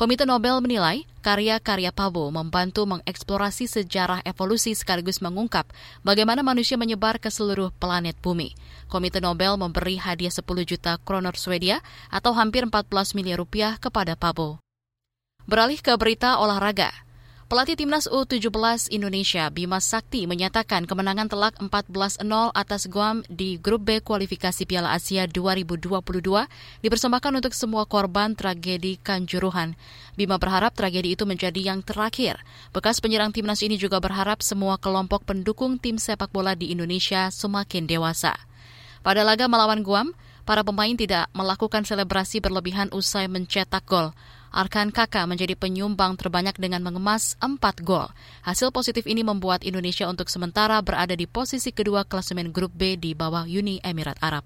Komite 0.00 0.24
Nobel 0.24 0.64
menilai 0.64 1.04
karya-karya 1.20 1.92
Pabo 1.92 2.32
membantu 2.32 2.88
mengeksplorasi 2.88 3.68
sejarah 3.68 4.24
evolusi 4.24 4.72
sekaligus 4.72 5.20
mengungkap 5.20 5.68
bagaimana 6.00 6.40
manusia 6.40 6.80
menyebar 6.80 7.20
ke 7.20 7.28
seluruh 7.28 7.68
planet 7.76 8.16
bumi. 8.24 8.56
Komite 8.88 9.20
Nobel 9.20 9.60
memberi 9.60 10.00
hadiah 10.00 10.32
10 10.32 10.48
juta 10.64 10.96
kronor 11.04 11.36
Swedia 11.36 11.84
atau 12.08 12.32
hampir 12.32 12.64
14 12.64 12.88
miliar 13.12 13.44
rupiah 13.44 13.76
kepada 13.76 14.16
Pabo. 14.16 14.56
Beralih 15.50 15.82
ke 15.82 15.90
berita 15.98 16.38
olahraga. 16.38 16.94
Pelatih 17.50 17.74
Timnas 17.74 18.06
U17 18.06 18.86
Indonesia 18.94 19.50
Bima 19.50 19.82
Sakti 19.82 20.22
menyatakan 20.30 20.86
kemenangan 20.86 21.26
telak 21.26 21.58
14-0 21.58 22.22
atas 22.54 22.86
Guam 22.86 23.26
di 23.26 23.58
Grup 23.58 23.82
B 23.82 23.98
kualifikasi 23.98 24.62
Piala 24.62 24.94
Asia 24.94 25.26
2022 25.26 25.90
dipersembahkan 26.86 27.32
untuk 27.42 27.50
semua 27.58 27.82
korban 27.90 28.38
tragedi 28.38 28.94
Kanjuruhan. 29.02 29.74
Bima 30.14 30.38
berharap 30.38 30.70
tragedi 30.78 31.18
itu 31.18 31.26
menjadi 31.26 31.74
yang 31.74 31.82
terakhir. 31.82 32.38
Bekas 32.70 33.02
penyerang 33.02 33.34
Timnas 33.34 33.66
ini 33.66 33.74
juga 33.74 33.98
berharap 33.98 34.46
semua 34.46 34.78
kelompok 34.78 35.26
pendukung 35.26 35.82
tim 35.82 35.98
sepak 35.98 36.30
bola 36.30 36.54
di 36.54 36.70
Indonesia 36.70 37.26
semakin 37.34 37.90
dewasa. 37.90 38.38
Pada 39.02 39.26
laga 39.26 39.50
melawan 39.50 39.82
Guam, 39.82 40.14
para 40.46 40.62
pemain 40.62 40.94
tidak 40.94 41.26
melakukan 41.34 41.82
selebrasi 41.82 42.38
berlebihan 42.38 42.86
usai 42.94 43.26
mencetak 43.26 43.82
gol. 43.82 44.14
Arkan 44.50 44.90
Kaka 44.90 45.24
menjadi 45.30 45.54
penyumbang 45.54 46.18
terbanyak 46.18 46.58
dengan 46.58 46.82
mengemas 46.82 47.38
4 47.38 47.58
gol. 47.86 48.10
Hasil 48.42 48.74
positif 48.74 49.06
ini 49.06 49.22
membuat 49.22 49.62
Indonesia 49.62 50.10
untuk 50.10 50.26
sementara 50.26 50.82
berada 50.82 51.14
di 51.14 51.30
posisi 51.30 51.70
kedua 51.70 52.02
klasemen 52.02 52.50
grup 52.50 52.74
B 52.74 52.98
di 52.98 53.14
bawah 53.14 53.46
Uni 53.46 53.78
Emirat 53.80 54.18
Arab. 54.18 54.42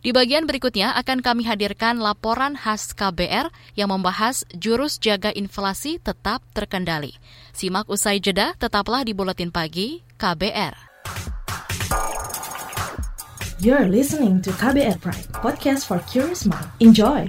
Di 0.00 0.16
bagian 0.16 0.48
berikutnya 0.48 0.96
akan 0.96 1.20
kami 1.20 1.44
hadirkan 1.44 2.00
laporan 2.00 2.56
khas 2.56 2.96
KBR 2.96 3.52
yang 3.76 3.92
membahas 3.92 4.48
jurus 4.56 4.96
jaga 4.96 5.28
inflasi 5.28 6.00
tetap 6.00 6.40
terkendali. 6.56 7.12
Simak 7.52 7.84
usai 7.84 8.16
jeda, 8.16 8.56
tetaplah 8.56 9.04
di 9.04 9.12
Buletin 9.12 9.52
Pagi 9.52 10.00
KBR. 10.16 10.88
You're 13.60 13.92
listening 13.92 14.40
to 14.40 14.56
KBR 14.56 15.04
Pride, 15.04 15.28
podcast 15.36 15.84
for 15.84 16.00
curious 16.08 16.48
mind. 16.48 16.64
Enjoy! 16.80 17.28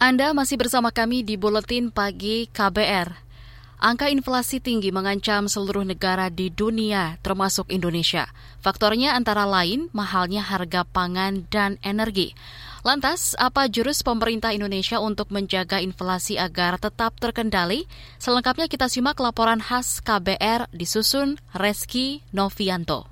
Anda 0.00 0.32
masih 0.32 0.56
bersama 0.56 0.88
kami 0.88 1.20
di 1.20 1.36
Buletin 1.36 1.92
Pagi 1.92 2.48
KBR. 2.48 3.12
Angka 3.84 4.08
inflasi 4.08 4.56
tinggi 4.56 4.88
mengancam 4.88 5.44
seluruh 5.44 5.84
negara 5.84 6.32
di 6.32 6.48
dunia, 6.48 7.20
termasuk 7.20 7.68
Indonesia. 7.68 8.24
Faktornya 8.64 9.12
antara 9.12 9.44
lain 9.44 9.92
mahalnya 9.92 10.40
harga 10.40 10.88
pangan 10.88 11.44
dan 11.52 11.76
energi. 11.84 12.32
Lantas, 12.80 13.36
apa 13.36 13.68
jurus 13.68 14.00
pemerintah 14.00 14.56
Indonesia 14.56 14.96
untuk 15.04 15.28
menjaga 15.28 15.84
inflasi 15.84 16.40
agar 16.40 16.80
tetap 16.80 17.20
terkendali? 17.20 17.84
Selengkapnya 18.16 18.72
kita 18.72 18.88
simak 18.88 19.20
laporan 19.20 19.60
khas 19.60 20.00
KBR 20.00 20.72
disusun 20.72 21.36
Reski 21.52 22.24
Novianto. 22.32 23.09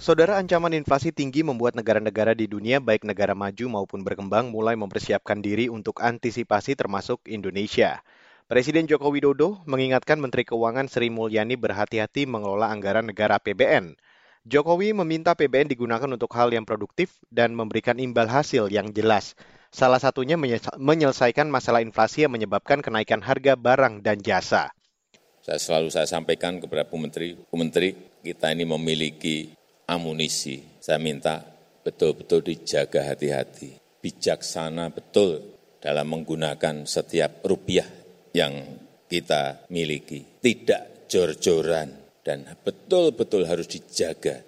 Saudara 0.00 0.40
ancaman 0.40 0.72
inflasi 0.72 1.12
tinggi 1.12 1.44
membuat 1.44 1.76
negara-negara 1.76 2.32
di 2.32 2.48
dunia 2.48 2.80
baik 2.80 3.04
negara 3.04 3.36
maju 3.36 3.68
maupun 3.68 4.00
berkembang 4.00 4.48
mulai 4.48 4.72
mempersiapkan 4.72 5.44
diri 5.44 5.68
untuk 5.68 6.00
antisipasi 6.00 6.72
termasuk 6.72 7.20
Indonesia. 7.28 8.00
Presiden 8.48 8.88
Joko 8.88 9.12
Widodo 9.12 9.60
mengingatkan 9.68 10.16
Menteri 10.16 10.48
Keuangan 10.48 10.88
Sri 10.88 11.12
Mulyani 11.12 11.60
berhati-hati 11.60 12.24
mengelola 12.24 12.72
anggaran 12.72 13.12
negara 13.12 13.36
PBN. 13.44 14.00
Jokowi 14.48 14.96
meminta 14.96 15.36
PBN 15.36 15.68
digunakan 15.68 16.08
untuk 16.08 16.32
hal 16.32 16.48
yang 16.48 16.64
produktif 16.64 17.20
dan 17.28 17.52
memberikan 17.52 18.00
imbal 18.00 18.24
hasil 18.24 18.72
yang 18.72 18.96
jelas. 18.96 19.36
Salah 19.68 20.00
satunya 20.00 20.40
menyelesaikan 20.80 21.44
masalah 21.52 21.84
inflasi 21.84 22.24
yang 22.24 22.32
menyebabkan 22.32 22.80
kenaikan 22.80 23.20
harga 23.20 23.52
barang 23.52 24.00
dan 24.00 24.16
jasa. 24.24 24.72
Saya 25.44 25.60
selalu 25.60 25.92
saya 25.92 26.08
sampaikan 26.08 26.56
kepada 26.56 26.88
Bu 26.88 26.96
Menteri, 26.96 27.36
Bu 27.36 27.60
Menteri, 27.60 27.92
kita 28.24 28.48
ini 28.48 28.64
memiliki 28.64 29.59
amunisi. 29.90 30.62
Saya 30.78 31.02
minta 31.02 31.42
betul-betul 31.82 32.46
dijaga 32.46 33.10
hati-hati, 33.10 33.74
bijaksana 33.98 34.94
betul 34.94 35.42
dalam 35.82 36.06
menggunakan 36.06 36.86
setiap 36.86 37.42
rupiah 37.42 37.86
yang 38.30 38.78
kita 39.10 39.66
miliki. 39.74 40.22
Tidak 40.38 41.10
jor-joran 41.10 41.90
dan 42.22 42.46
betul-betul 42.62 43.42
harus 43.50 43.66
dijaga. 43.66 44.46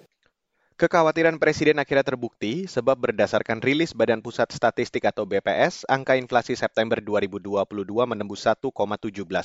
Kekhawatiran 0.73 1.37
Presiden 1.37 1.77
akhirnya 1.77 2.01
terbukti 2.01 2.65
sebab 2.65 2.97
berdasarkan 2.97 3.61
rilis 3.61 3.93
Badan 3.93 4.25
Pusat 4.25 4.57
Statistik 4.57 5.05
atau 5.05 5.23
BPS, 5.23 5.85
angka 5.85 6.17
inflasi 6.17 6.57
September 6.57 6.97
2022 6.97 7.61
menembus 8.09 8.41
1,17 8.41 8.73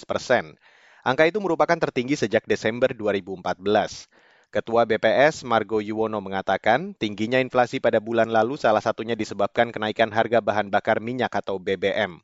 persen. 0.08 0.56
Angka 1.04 1.28
itu 1.28 1.38
merupakan 1.38 1.76
tertinggi 1.76 2.16
sejak 2.16 2.48
Desember 2.48 2.90
2014. 2.96 4.08
Ketua 4.48 4.88
BPS 4.88 5.44
Margo 5.44 5.76
Yuwono 5.76 6.24
mengatakan, 6.24 6.96
tingginya 6.96 7.36
inflasi 7.36 7.84
pada 7.84 8.00
bulan 8.00 8.32
lalu 8.32 8.56
salah 8.56 8.80
satunya 8.80 9.12
disebabkan 9.12 9.68
kenaikan 9.68 10.08
harga 10.08 10.40
bahan 10.40 10.72
bakar 10.72 11.04
minyak 11.04 11.28
atau 11.36 11.60
BBM. 11.60 12.16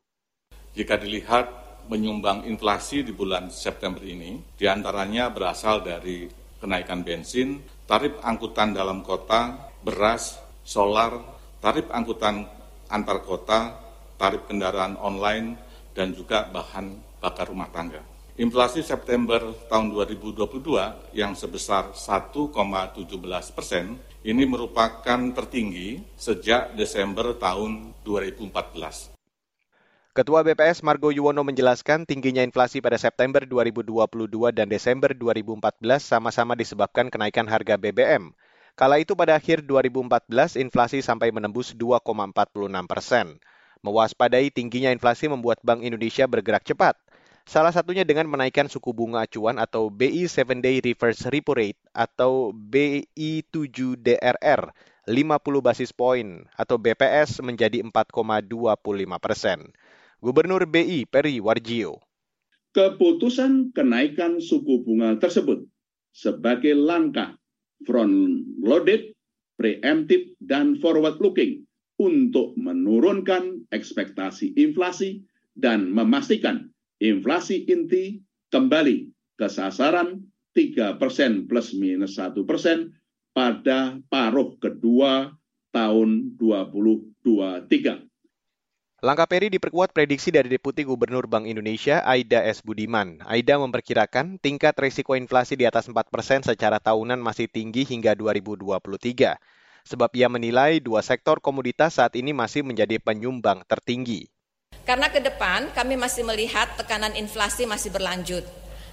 Jika 0.72 0.96
dilihat 0.96 1.52
menyumbang 1.92 2.48
inflasi 2.48 3.04
di 3.04 3.12
bulan 3.12 3.52
September 3.52 4.00
ini, 4.00 4.40
di 4.56 4.64
antaranya 4.64 5.28
berasal 5.28 5.84
dari 5.84 6.24
kenaikan 6.64 7.04
bensin, 7.04 7.60
tarif 7.84 8.16
angkutan 8.24 8.72
dalam 8.72 9.04
kota, 9.04 9.68
beras, 9.84 10.40
solar, 10.64 11.20
tarif 11.60 11.92
angkutan 11.92 12.48
antar 12.88 13.20
kota, 13.20 13.76
tarif 14.16 14.48
kendaraan 14.48 14.96
online, 14.96 15.60
dan 15.92 16.16
juga 16.16 16.48
bahan 16.48 17.20
bakar 17.20 17.52
rumah 17.52 17.68
tangga. 17.68 18.13
Inflasi 18.35 18.83
September 18.83 19.38
tahun 19.70 19.94
2022 19.94 20.59
yang 21.14 21.38
sebesar 21.38 21.94
1,17 21.94 22.51
persen 23.55 23.94
ini 24.27 24.42
merupakan 24.42 25.23
tertinggi 25.31 26.03
sejak 26.18 26.75
Desember 26.75 27.38
tahun 27.38 27.94
2014. 28.03 29.14
Ketua 30.18 30.42
BPS 30.42 30.83
Margo 30.83 31.14
Yuwono 31.14 31.47
menjelaskan 31.47 32.11
tingginya 32.11 32.42
inflasi 32.42 32.83
pada 32.83 32.99
September 32.99 33.47
2022 33.47 34.03
dan 34.51 34.66
Desember 34.66 35.14
2014 35.14 36.03
sama-sama 36.03 36.59
disebabkan 36.59 37.14
kenaikan 37.14 37.47
harga 37.47 37.79
BBM. 37.79 38.35
Kala 38.75 38.99
itu 38.99 39.14
pada 39.14 39.38
akhir 39.38 39.62
2014 39.62 40.59
inflasi 40.59 41.07
sampai 41.07 41.31
menembus 41.31 41.70
2,46 41.70 42.03
persen. 42.90 43.38
Mewaspadai 43.87 44.51
tingginya 44.51 44.90
inflasi 44.90 45.31
membuat 45.31 45.62
Bank 45.62 45.87
Indonesia 45.87 46.27
bergerak 46.27 46.66
cepat. 46.66 46.99
Salah 47.44 47.76
satunya 47.76 48.09
dengan 48.09 48.24
menaikkan 48.24 48.72
suku 48.72 48.96
bunga 48.96 49.28
acuan 49.28 49.61
atau 49.61 49.92
BI 49.92 50.24
7 50.24 50.64
Day 50.64 50.80
Reverse 50.80 51.28
Repo 51.28 51.52
Rate 51.52 51.76
atau 51.92 52.57
BI 52.57 53.44
7 53.44 54.00
DRR 54.00 54.72
50 55.04 55.61
basis 55.61 55.92
poin 55.92 56.48
atau 56.57 56.80
BPS 56.80 57.44
menjadi 57.44 57.85
4,25 57.85 58.48
persen. 59.20 59.68
Gubernur 60.24 60.64
BI 60.64 61.04
Peri 61.04 61.37
Warjio. 61.44 62.00
Keputusan 62.72 63.76
kenaikan 63.76 64.40
suku 64.40 64.80
bunga 64.80 65.20
tersebut 65.20 65.68
sebagai 66.16 66.72
langkah 66.72 67.37
front 67.85 68.40
loaded, 68.64 69.12
preemptive, 69.61 70.33
dan 70.40 70.80
forward 70.80 71.20
looking 71.20 71.68
untuk 72.00 72.57
menurunkan 72.57 73.68
ekspektasi 73.68 74.57
inflasi 74.57 75.22
dan 75.54 75.92
memastikan 75.92 76.73
inflasi 77.02 77.66
inti 77.66 78.22
kembali 78.50 79.11
ke 79.35 79.46
sasaran 79.50 80.22
3 80.54 81.00
persen 81.00 81.50
plus 81.50 81.74
minus 81.74 82.14
1 82.18 82.38
persen 82.46 82.94
pada 83.35 83.98
paruh 84.07 84.54
kedua 84.62 85.35
tahun 85.74 86.38
2023. 86.38 88.07
Langkah 89.04 89.28
Peri 89.28 89.52
diperkuat 89.52 89.92
prediksi 89.92 90.33
dari 90.33 90.48
Deputi 90.48 90.80
Gubernur 90.80 91.28
Bank 91.28 91.44
Indonesia 91.44 92.00
Aida 92.09 92.40
S. 92.40 92.64
Budiman. 92.64 93.20
Aida 93.28 93.61
memperkirakan 93.61 94.40
tingkat 94.40 94.72
risiko 94.80 95.12
inflasi 95.12 95.61
di 95.61 95.68
atas 95.68 95.92
4 95.92 96.09
persen 96.09 96.40
secara 96.40 96.80
tahunan 96.80 97.20
masih 97.20 97.44
tinggi 97.50 97.85
hingga 97.85 98.16
2023. 98.16 99.37
Sebab 99.85 100.09
ia 100.16 100.33
menilai 100.33 100.80
dua 100.80 101.04
sektor 101.04 101.44
komoditas 101.44 102.00
saat 102.00 102.16
ini 102.16 102.33
masih 102.33 102.64
menjadi 102.64 102.96
penyumbang 102.96 103.61
tertinggi. 103.68 104.33
Karena 104.82 105.06
ke 105.08 105.22
depan 105.22 105.70
kami 105.70 105.94
masih 105.94 106.26
melihat 106.26 106.74
tekanan 106.74 107.14
inflasi 107.14 107.64
masih 107.64 107.94
berlanjut. 107.94 108.42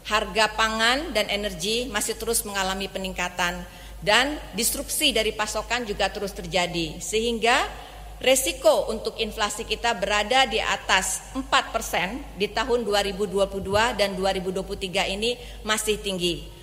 Harga 0.06 0.54
pangan 0.54 1.10
dan 1.18 1.26
energi 1.34 1.90
masih 1.90 2.14
terus 2.18 2.46
mengalami 2.46 2.86
peningkatan 2.86 3.66
dan 4.02 4.38
disrupsi 4.58 5.14
dari 5.14 5.30
pasokan 5.34 5.86
juga 5.86 6.10
terus 6.10 6.34
terjadi 6.34 6.98
sehingga 6.98 7.70
resiko 8.22 8.90
untuk 8.90 9.18
inflasi 9.18 9.66
kita 9.66 9.98
berada 9.98 10.46
di 10.50 10.62
atas 10.62 11.22
4% 11.34 12.38
di 12.38 12.50
tahun 12.50 12.86
2022 12.86 13.98
dan 13.98 14.14
2023 14.18 15.14
ini 15.18 15.38
masih 15.66 15.98
tinggi. 16.02 16.62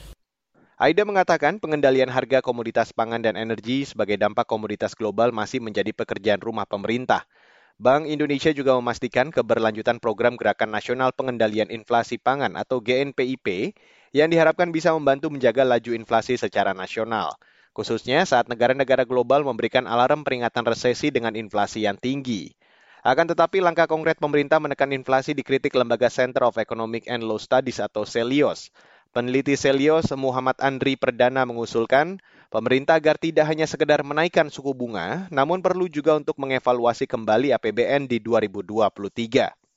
Aida 0.78 1.02
mengatakan 1.02 1.58
pengendalian 1.58 2.06
harga 2.06 2.38
komoditas 2.38 2.94
pangan 2.94 3.18
dan 3.18 3.34
energi 3.34 3.82
sebagai 3.82 4.14
dampak 4.14 4.46
komoditas 4.46 4.94
global 4.94 5.34
masih 5.34 5.58
menjadi 5.58 5.90
pekerjaan 5.90 6.38
rumah 6.38 6.70
pemerintah. 6.70 7.26
Bank 7.78 8.10
Indonesia 8.10 8.50
juga 8.50 8.74
memastikan 8.74 9.30
keberlanjutan 9.30 10.02
program 10.02 10.34
Gerakan 10.34 10.74
Nasional 10.74 11.14
Pengendalian 11.14 11.70
Inflasi 11.70 12.18
Pangan 12.18 12.58
atau 12.58 12.82
GNPIP 12.82 13.70
yang 14.10 14.26
diharapkan 14.34 14.74
bisa 14.74 14.90
membantu 14.90 15.30
menjaga 15.30 15.62
laju 15.62 15.94
inflasi 15.94 16.34
secara 16.34 16.74
nasional, 16.74 17.38
khususnya 17.70 18.26
saat 18.26 18.50
negara-negara 18.50 19.06
global 19.06 19.46
memberikan 19.46 19.86
alarm 19.86 20.26
peringatan 20.26 20.66
resesi 20.66 21.14
dengan 21.14 21.38
inflasi 21.38 21.86
yang 21.86 21.94
tinggi. 21.94 22.50
Akan 23.06 23.30
tetapi 23.30 23.62
langkah 23.62 23.86
konkret 23.86 24.18
pemerintah 24.18 24.58
menekan 24.58 24.90
inflasi 24.90 25.30
dikritik 25.30 25.70
lembaga 25.78 26.10
Center 26.10 26.50
of 26.50 26.58
Economic 26.58 27.06
and 27.06 27.22
Law 27.22 27.38
Studies 27.38 27.78
atau 27.78 28.02
CELIOS. 28.02 28.74
Peneliti 29.14 29.54
Selios 29.54 30.10
Muhammad 30.18 30.58
Andri 30.58 30.98
Perdana 30.98 31.46
mengusulkan 31.46 32.18
pemerintah 32.48 32.96
agar 32.96 33.16
tidak 33.16 33.48
hanya 33.48 33.64
sekedar 33.64 34.00
menaikkan 34.04 34.48
suku 34.48 34.72
bunga, 34.76 35.28
namun 35.32 35.60
perlu 35.60 35.88
juga 35.88 36.16
untuk 36.16 36.36
mengevaluasi 36.36 37.04
kembali 37.08 37.52
APBN 37.56 38.08
di 38.08 38.20
2023 38.20 39.68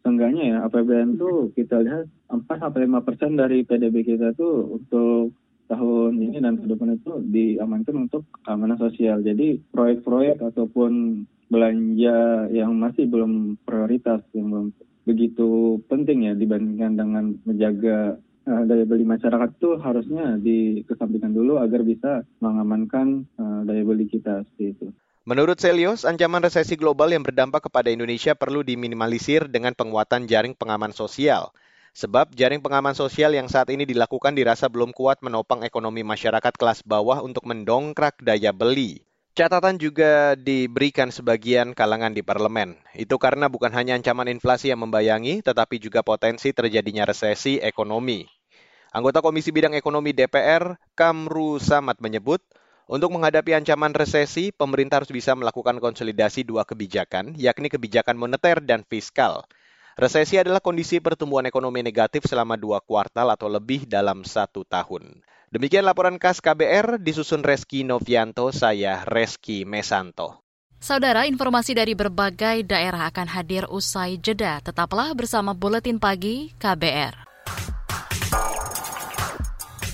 seenggaknya 0.00 0.44
ya 0.48 0.56
APBN 0.64 1.20
itu 1.20 1.52
kita 1.52 1.84
lihat 1.84 2.08
4 2.32 2.48
sampai 2.48 2.88
5 2.88 3.06
persen 3.06 3.36
dari 3.36 3.62
PDB 3.68 4.00
kita 4.00 4.32
itu 4.32 4.80
untuk 4.80 5.36
tahun 5.70 6.18
ini 6.18 6.42
dan 6.42 6.58
ke 6.58 6.66
depan 6.66 6.98
itu 6.98 7.22
diamankan 7.30 8.10
untuk 8.10 8.26
keamanan 8.42 8.74
sosial. 8.74 9.22
Jadi 9.22 9.62
proyek-proyek 9.70 10.42
ataupun 10.42 11.22
belanja 11.46 12.50
yang 12.50 12.74
masih 12.74 13.06
belum 13.06 13.54
prioritas, 13.62 14.26
yang 14.34 14.50
belum 14.50 14.66
begitu 15.06 15.78
penting 15.86 16.26
ya 16.26 16.34
dibandingkan 16.34 16.98
dengan 16.98 17.24
menjaga 17.46 18.18
uh, 18.46 18.62
daya 18.64 18.84
beli 18.88 19.04
masyarakat 19.04 19.50
itu 19.56 19.70
harusnya 19.80 20.36
dikesampingkan 20.40 21.32
dulu 21.32 21.58
agar 21.60 21.84
bisa 21.84 22.24
mengamankan 22.40 23.28
uh, 23.36 23.60
daya 23.64 23.82
beli 23.84 24.06
kita 24.08 24.46
seperti 24.46 24.64
itu. 24.76 24.86
Menurut 25.28 25.60
Selios, 25.60 26.08
ancaman 26.08 26.40
resesi 26.40 26.80
global 26.80 27.12
yang 27.12 27.20
berdampak 27.20 27.68
kepada 27.68 27.92
Indonesia 27.92 28.32
perlu 28.32 28.64
diminimalisir 28.64 29.52
dengan 29.52 29.76
penguatan 29.76 30.24
jaring 30.24 30.56
pengaman 30.56 30.96
sosial. 30.96 31.52
Sebab 31.92 32.32
jaring 32.38 32.62
pengaman 32.62 32.94
sosial 32.94 33.34
yang 33.34 33.50
saat 33.50 33.68
ini 33.68 33.82
dilakukan 33.84 34.32
dirasa 34.32 34.70
belum 34.70 34.94
kuat 34.94 35.20
menopang 35.26 35.66
ekonomi 35.66 36.06
masyarakat 36.06 36.54
kelas 36.54 36.86
bawah 36.86 37.20
untuk 37.20 37.44
mendongkrak 37.44 38.22
daya 38.22 38.54
beli. 38.54 39.02
Catatan 39.30 39.78
juga 39.78 40.34
diberikan 40.34 41.14
sebagian 41.14 41.70
kalangan 41.70 42.10
di 42.10 42.18
parlemen. 42.18 42.74
Itu 42.98 43.14
karena 43.14 43.46
bukan 43.46 43.70
hanya 43.70 43.94
ancaman 43.94 44.26
inflasi 44.26 44.74
yang 44.74 44.82
membayangi, 44.82 45.38
tetapi 45.46 45.78
juga 45.78 46.02
potensi 46.02 46.50
terjadinya 46.50 47.06
resesi 47.06 47.62
ekonomi. 47.62 48.26
Anggota 48.90 49.22
Komisi 49.22 49.54
Bidang 49.54 49.78
Ekonomi 49.78 50.10
DPR, 50.10 50.74
Kamru 50.98 51.62
Samad 51.62 52.02
menyebut, 52.02 52.42
untuk 52.90 53.14
menghadapi 53.14 53.54
ancaman 53.54 53.94
resesi, 53.94 54.50
pemerintah 54.50 54.98
harus 54.98 55.14
bisa 55.14 55.38
melakukan 55.38 55.78
konsolidasi 55.78 56.42
dua 56.42 56.66
kebijakan, 56.66 57.38
yakni 57.38 57.70
kebijakan 57.70 58.18
moneter 58.18 58.58
dan 58.66 58.82
fiskal. 58.82 59.46
Resesi 59.98 60.38
adalah 60.38 60.62
kondisi 60.62 61.02
pertumbuhan 61.02 61.46
ekonomi 61.48 61.82
negatif 61.82 62.28
selama 62.28 62.54
dua 62.54 62.78
kuartal 62.78 63.34
atau 63.34 63.50
lebih 63.50 63.88
dalam 63.90 64.22
satu 64.22 64.62
tahun. 64.62 65.22
Demikian 65.50 65.82
laporan 65.82 66.14
khas 66.14 66.38
KBR 66.38 67.02
disusun 67.02 67.42
Reski 67.42 67.82
Novianto, 67.82 68.54
saya 68.54 69.02
Reski 69.02 69.66
Mesanto. 69.66 70.46
Saudara, 70.80 71.26
informasi 71.28 71.76
dari 71.76 71.92
berbagai 71.92 72.64
daerah 72.64 73.10
akan 73.10 73.28
hadir 73.28 73.68
usai 73.68 74.16
jeda. 74.16 74.62
Tetaplah 74.62 75.12
bersama 75.12 75.52
Buletin 75.52 75.98
Pagi 75.98 76.54
KBR. 76.56 77.28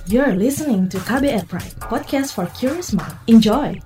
You're 0.07 0.39
listening 0.39 0.87
to 0.95 1.03
KBR 1.03 1.51
Pride, 1.51 1.75
podcast 1.83 2.39
for 2.39 2.47
curious 2.55 2.95
mind. 2.95 3.19
Enjoy! 3.27 3.83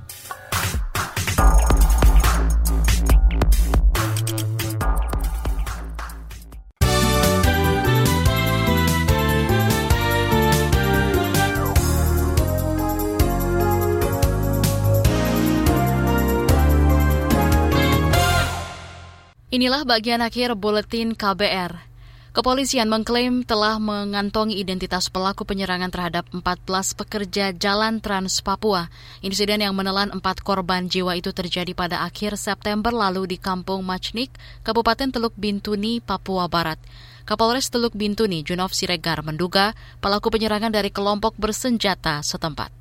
Inilah 19.61 19.85
bagian 19.85 20.25
akhir 20.25 20.57
buletin 20.57 21.13
KBR. 21.13 21.85
Kepolisian 22.33 22.89
mengklaim 22.89 23.45
telah 23.45 23.77
mengantongi 23.77 24.57
identitas 24.57 25.13
pelaku 25.13 25.45
penyerangan 25.45 25.93
terhadap 25.93 26.25
14 26.33 26.97
pekerja 26.97 27.53
jalan 27.53 28.01
Trans 28.01 28.41
Papua. 28.41 28.89
Insiden 29.21 29.61
yang 29.61 29.77
menelan 29.77 30.17
empat 30.17 30.41
korban 30.41 30.89
jiwa 30.89 31.13
itu 31.13 31.37
terjadi 31.37 31.77
pada 31.77 32.09
akhir 32.09 32.41
September 32.41 32.89
lalu 32.89 33.29
di 33.29 33.37
Kampung 33.37 33.85
Macnik, 33.85 34.33
Kabupaten 34.65 35.13
Teluk 35.13 35.37
Bintuni, 35.37 36.01
Papua 36.01 36.49
Barat. 36.49 36.81
Kapolres 37.29 37.69
Teluk 37.69 37.93
Bintuni, 37.93 38.41
Junov 38.41 38.73
Siregar, 38.73 39.21
menduga 39.21 39.77
pelaku 40.01 40.33
penyerangan 40.33 40.73
dari 40.73 40.89
kelompok 40.89 41.37
bersenjata 41.37 42.25
setempat. 42.25 42.73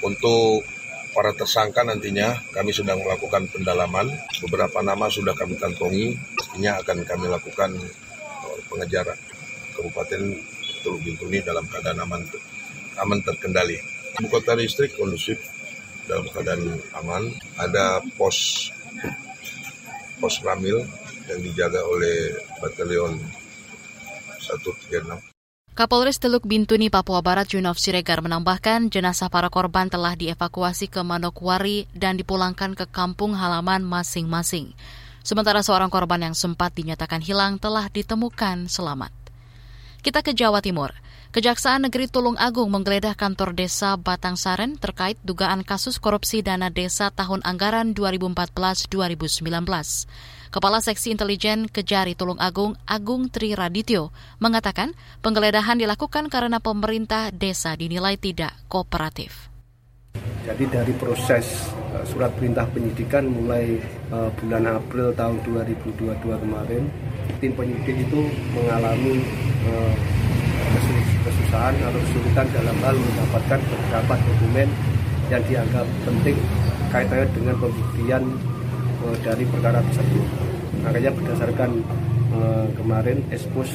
Untuk 0.00 0.77
para 1.18 1.34
tersangka 1.34 1.82
nantinya 1.82 2.30
kami 2.54 2.70
sedang 2.70 3.02
melakukan 3.02 3.50
pendalaman. 3.50 4.06
Beberapa 4.38 4.86
nama 4.86 5.10
sudah 5.10 5.34
kami 5.34 5.58
kantongi, 5.58 6.14
pastinya 6.38 6.78
akan 6.78 7.02
kami 7.02 7.26
lakukan 7.26 7.74
eh, 7.74 8.58
pengejaran. 8.70 9.18
Kabupaten 9.74 10.22
Teluk 10.78 11.02
Bintuni 11.02 11.42
dalam 11.42 11.66
keadaan 11.66 12.06
aman, 12.06 12.22
aman 13.02 13.18
terkendali. 13.26 13.82
Ibu 14.22 14.30
kota 14.30 14.54
listrik 14.54 14.94
kondusif 14.94 15.42
dalam 16.06 16.30
keadaan 16.30 16.78
aman. 17.02 17.34
Ada 17.58 17.98
pos 18.14 18.70
pos 20.22 20.38
Ramil 20.46 20.86
yang 21.26 21.40
dijaga 21.42 21.82
oleh 21.82 22.30
Batalion 22.62 23.18
136. 24.38 25.37
Kapolres 25.78 26.18
Teluk 26.18 26.42
Bintuni, 26.42 26.90
Papua 26.90 27.22
Barat, 27.22 27.54
Junov 27.54 27.78
Siregar 27.78 28.18
menambahkan 28.18 28.90
jenazah 28.90 29.30
para 29.30 29.46
korban 29.46 29.86
telah 29.86 30.18
dievakuasi 30.18 30.90
ke 30.90 31.06
Manokwari 31.06 31.86
dan 31.94 32.18
dipulangkan 32.18 32.74
ke 32.74 32.90
kampung 32.90 33.38
halaman 33.38 33.86
masing-masing. 33.86 34.74
Sementara 35.22 35.62
seorang 35.62 35.86
korban 35.86 36.18
yang 36.26 36.34
sempat 36.34 36.74
dinyatakan 36.74 37.22
hilang 37.22 37.62
telah 37.62 37.86
ditemukan 37.94 38.66
selamat. 38.66 39.14
Kita 40.02 40.26
ke 40.26 40.34
Jawa 40.34 40.58
Timur. 40.66 40.90
Kejaksaan 41.30 41.86
Negeri 41.86 42.10
Tulung 42.10 42.34
Agung 42.42 42.74
menggeledah 42.74 43.14
kantor 43.14 43.54
desa 43.54 43.94
Batang 43.94 44.34
Saren 44.34 44.82
terkait 44.82 45.14
dugaan 45.22 45.62
kasus 45.62 46.02
korupsi 46.02 46.42
dana 46.42 46.74
desa 46.74 47.14
tahun 47.14 47.38
anggaran 47.46 47.94
2014-2019. 47.94 49.46
Kepala 50.48 50.80
Seksi 50.80 51.12
Intelijen 51.12 51.68
Kejari 51.68 52.16
Tulung 52.16 52.40
Agung, 52.40 52.72
Agung 52.88 53.28
Tri 53.28 53.52
Radityo, 53.52 54.08
mengatakan 54.40 54.96
penggeledahan 55.20 55.76
dilakukan 55.76 56.32
karena 56.32 56.56
pemerintah 56.56 57.28
desa 57.28 57.76
dinilai 57.76 58.16
tidak 58.16 58.56
kooperatif. 58.72 59.52
Jadi 60.48 60.64
dari 60.72 60.96
proses 60.96 61.68
uh, 61.92 62.00
surat 62.08 62.32
perintah 62.32 62.64
penyidikan 62.72 63.28
mulai 63.28 63.76
uh, 64.08 64.32
bulan 64.40 64.80
April 64.80 65.12
tahun 65.12 65.36
2022 65.44 66.24
kemarin, 66.24 66.88
tim 67.44 67.52
penyidik 67.52 68.08
itu 68.08 68.20
mengalami 68.56 69.20
uh, 69.68 69.94
kesusahan 71.28 71.76
atau 71.76 72.00
kesulitan 72.08 72.48
dalam 72.56 72.76
hal 72.80 72.96
mendapatkan 72.96 73.60
beberapa 73.60 74.14
dokumen 74.16 74.68
yang 75.28 75.42
dianggap 75.44 75.84
penting 76.08 76.36
kaitannya 76.88 77.28
dengan 77.36 77.56
pembuktian 77.60 78.24
dari 79.22 79.44
perkara 79.48 79.80
tersebut. 79.80 80.24
Makanya 80.84 81.10
berdasarkan 81.14 81.70
uh, 82.34 82.66
kemarin 82.76 83.18
ekspos 83.32 83.70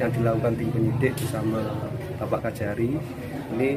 yang 0.00 0.10
dilakukan 0.16 0.56
tim 0.56 0.68
penyidik 0.72 1.12
bersama 1.20 1.60
Bapak 2.16 2.48
Kajari 2.48 2.96
ini 3.52 3.76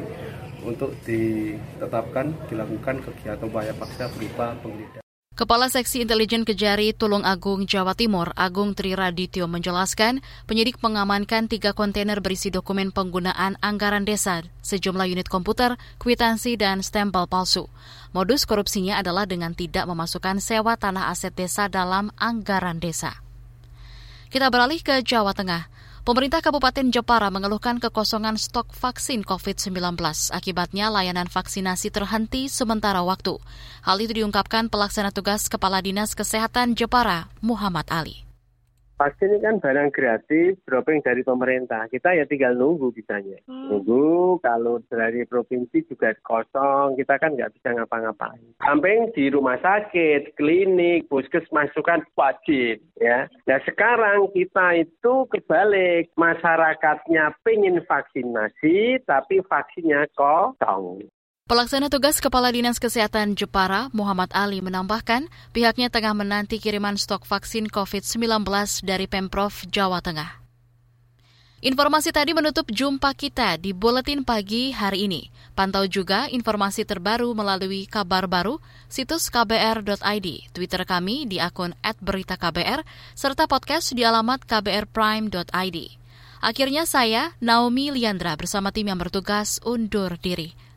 untuk 0.64 0.96
ditetapkan 1.04 2.32
dilakukan 2.48 3.04
kegiatan 3.04 3.44
upaya 3.44 3.72
paksa 3.76 4.08
berupa 4.16 4.56
penggeledahan. 4.64 5.03
Kepala 5.34 5.66
Seksi 5.66 6.06
Intelijen 6.06 6.46
Kejari 6.46 6.94
Tulung 6.94 7.26
Agung 7.26 7.66
Jawa 7.66 7.98
Timur, 7.98 8.30
Agung 8.38 8.70
Tri 8.78 8.94
Radityo 8.94 9.50
menjelaskan, 9.50 10.22
penyidik 10.46 10.78
mengamankan 10.78 11.50
tiga 11.50 11.74
kontainer 11.74 12.22
berisi 12.22 12.54
dokumen 12.54 12.94
penggunaan 12.94 13.58
anggaran 13.58 14.06
desa, 14.06 14.46
sejumlah 14.62 15.10
unit 15.10 15.26
komputer, 15.26 15.74
kwitansi, 15.98 16.54
dan 16.54 16.86
stempel 16.86 17.26
palsu. 17.26 17.66
Modus 18.14 18.46
korupsinya 18.46 19.02
adalah 19.02 19.26
dengan 19.26 19.58
tidak 19.58 19.90
memasukkan 19.90 20.38
sewa 20.38 20.78
tanah 20.78 21.10
aset 21.10 21.34
desa 21.34 21.66
dalam 21.66 22.14
anggaran 22.14 22.78
desa. 22.78 23.18
Kita 24.30 24.54
beralih 24.54 24.86
ke 24.86 25.02
Jawa 25.02 25.34
Tengah. 25.34 25.73
Pemerintah 26.04 26.44
Kabupaten 26.44 26.92
Jepara 26.92 27.32
mengeluhkan 27.32 27.80
kekosongan 27.80 28.36
stok 28.36 28.76
vaksin 28.76 29.24
COVID-19. 29.24 29.96
Akibatnya 30.36 30.92
layanan 30.92 31.32
vaksinasi 31.32 31.88
terhenti 31.88 32.52
sementara 32.52 33.00
waktu. 33.00 33.40
Hal 33.80 33.96
itu 34.04 34.20
diungkapkan 34.20 34.68
pelaksana 34.68 35.16
tugas 35.16 35.48
Kepala 35.48 35.80
Dinas 35.80 36.12
Kesehatan 36.12 36.76
Jepara, 36.76 37.32
Muhammad 37.40 37.88
Ali. 37.88 38.23
Vaksin 38.94 39.34
ini 39.34 39.42
kan 39.42 39.58
barang 39.58 39.90
gratis, 39.90 40.54
dropping 40.70 41.02
dari 41.02 41.26
pemerintah. 41.26 41.90
Kita 41.90 42.14
ya 42.14 42.22
tinggal 42.30 42.54
nunggu 42.54 42.94
bisanya. 42.94 43.42
Hmm. 43.50 43.74
Nunggu, 43.74 44.38
kalau 44.38 44.78
dari 44.86 45.26
provinsi 45.26 45.82
juga 45.90 46.14
kosong, 46.22 46.94
kita 46.94 47.18
kan 47.18 47.34
nggak 47.34 47.58
bisa 47.58 47.74
ngapa-ngapain. 47.74 48.54
Samping 48.62 49.10
di 49.18 49.34
rumah 49.34 49.58
sakit, 49.58 50.38
klinik, 50.38 51.10
puskesmas 51.10 51.74
itu 51.74 51.82
kan 51.82 52.06
wajib. 52.14 52.78
ya. 53.02 53.26
Nah 53.50 53.58
sekarang 53.66 54.30
kita 54.30 54.86
itu 54.86 55.26
kebalik. 55.26 56.14
Masyarakatnya 56.14 57.34
pengen 57.42 57.82
vaksinasi, 57.82 59.02
tapi 59.02 59.42
vaksinnya 59.42 60.06
kosong. 60.14 61.02
Pelaksana 61.44 61.92
tugas 61.92 62.24
Kepala 62.24 62.48
Dinas 62.48 62.80
Kesehatan 62.80 63.36
Jepara, 63.36 63.92
Muhammad 63.92 64.32
Ali, 64.32 64.64
menambahkan 64.64 65.28
pihaknya 65.52 65.92
tengah 65.92 66.16
menanti 66.16 66.56
kiriman 66.56 66.96
stok 66.96 67.28
vaksin 67.28 67.68
COVID-19 67.68 68.48
dari 68.80 69.04
Pemprov 69.04 69.52
Jawa 69.68 70.00
Tengah. 70.00 70.40
Informasi 71.60 72.16
tadi 72.16 72.32
menutup 72.32 72.64
jumpa 72.72 73.12
kita 73.12 73.60
di 73.60 73.76
Buletin 73.76 74.24
Pagi 74.24 74.72
hari 74.72 75.04
ini. 75.04 75.28
Pantau 75.52 75.84
juga 75.84 76.32
informasi 76.32 76.88
terbaru 76.88 77.36
melalui 77.36 77.84
kabar 77.92 78.24
baru, 78.24 78.56
situs 78.88 79.28
kbr.id, 79.28 80.28
Twitter 80.48 80.82
kami 80.88 81.28
di 81.28 81.44
akun 81.44 81.76
@beritaKBR, 81.84 82.88
serta 83.12 83.44
podcast 83.44 83.92
di 83.92 84.00
alamat 84.00 84.48
kbrprime.id. 84.48 85.78
Akhirnya 86.40 86.88
saya, 86.88 87.36
Naomi 87.44 87.92
Liandra, 87.92 88.32
bersama 88.32 88.72
tim 88.72 88.88
yang 88.88 88.96
bertugas 88.96 89.60
undur 89.60 90.16
diri. 90.16 90.63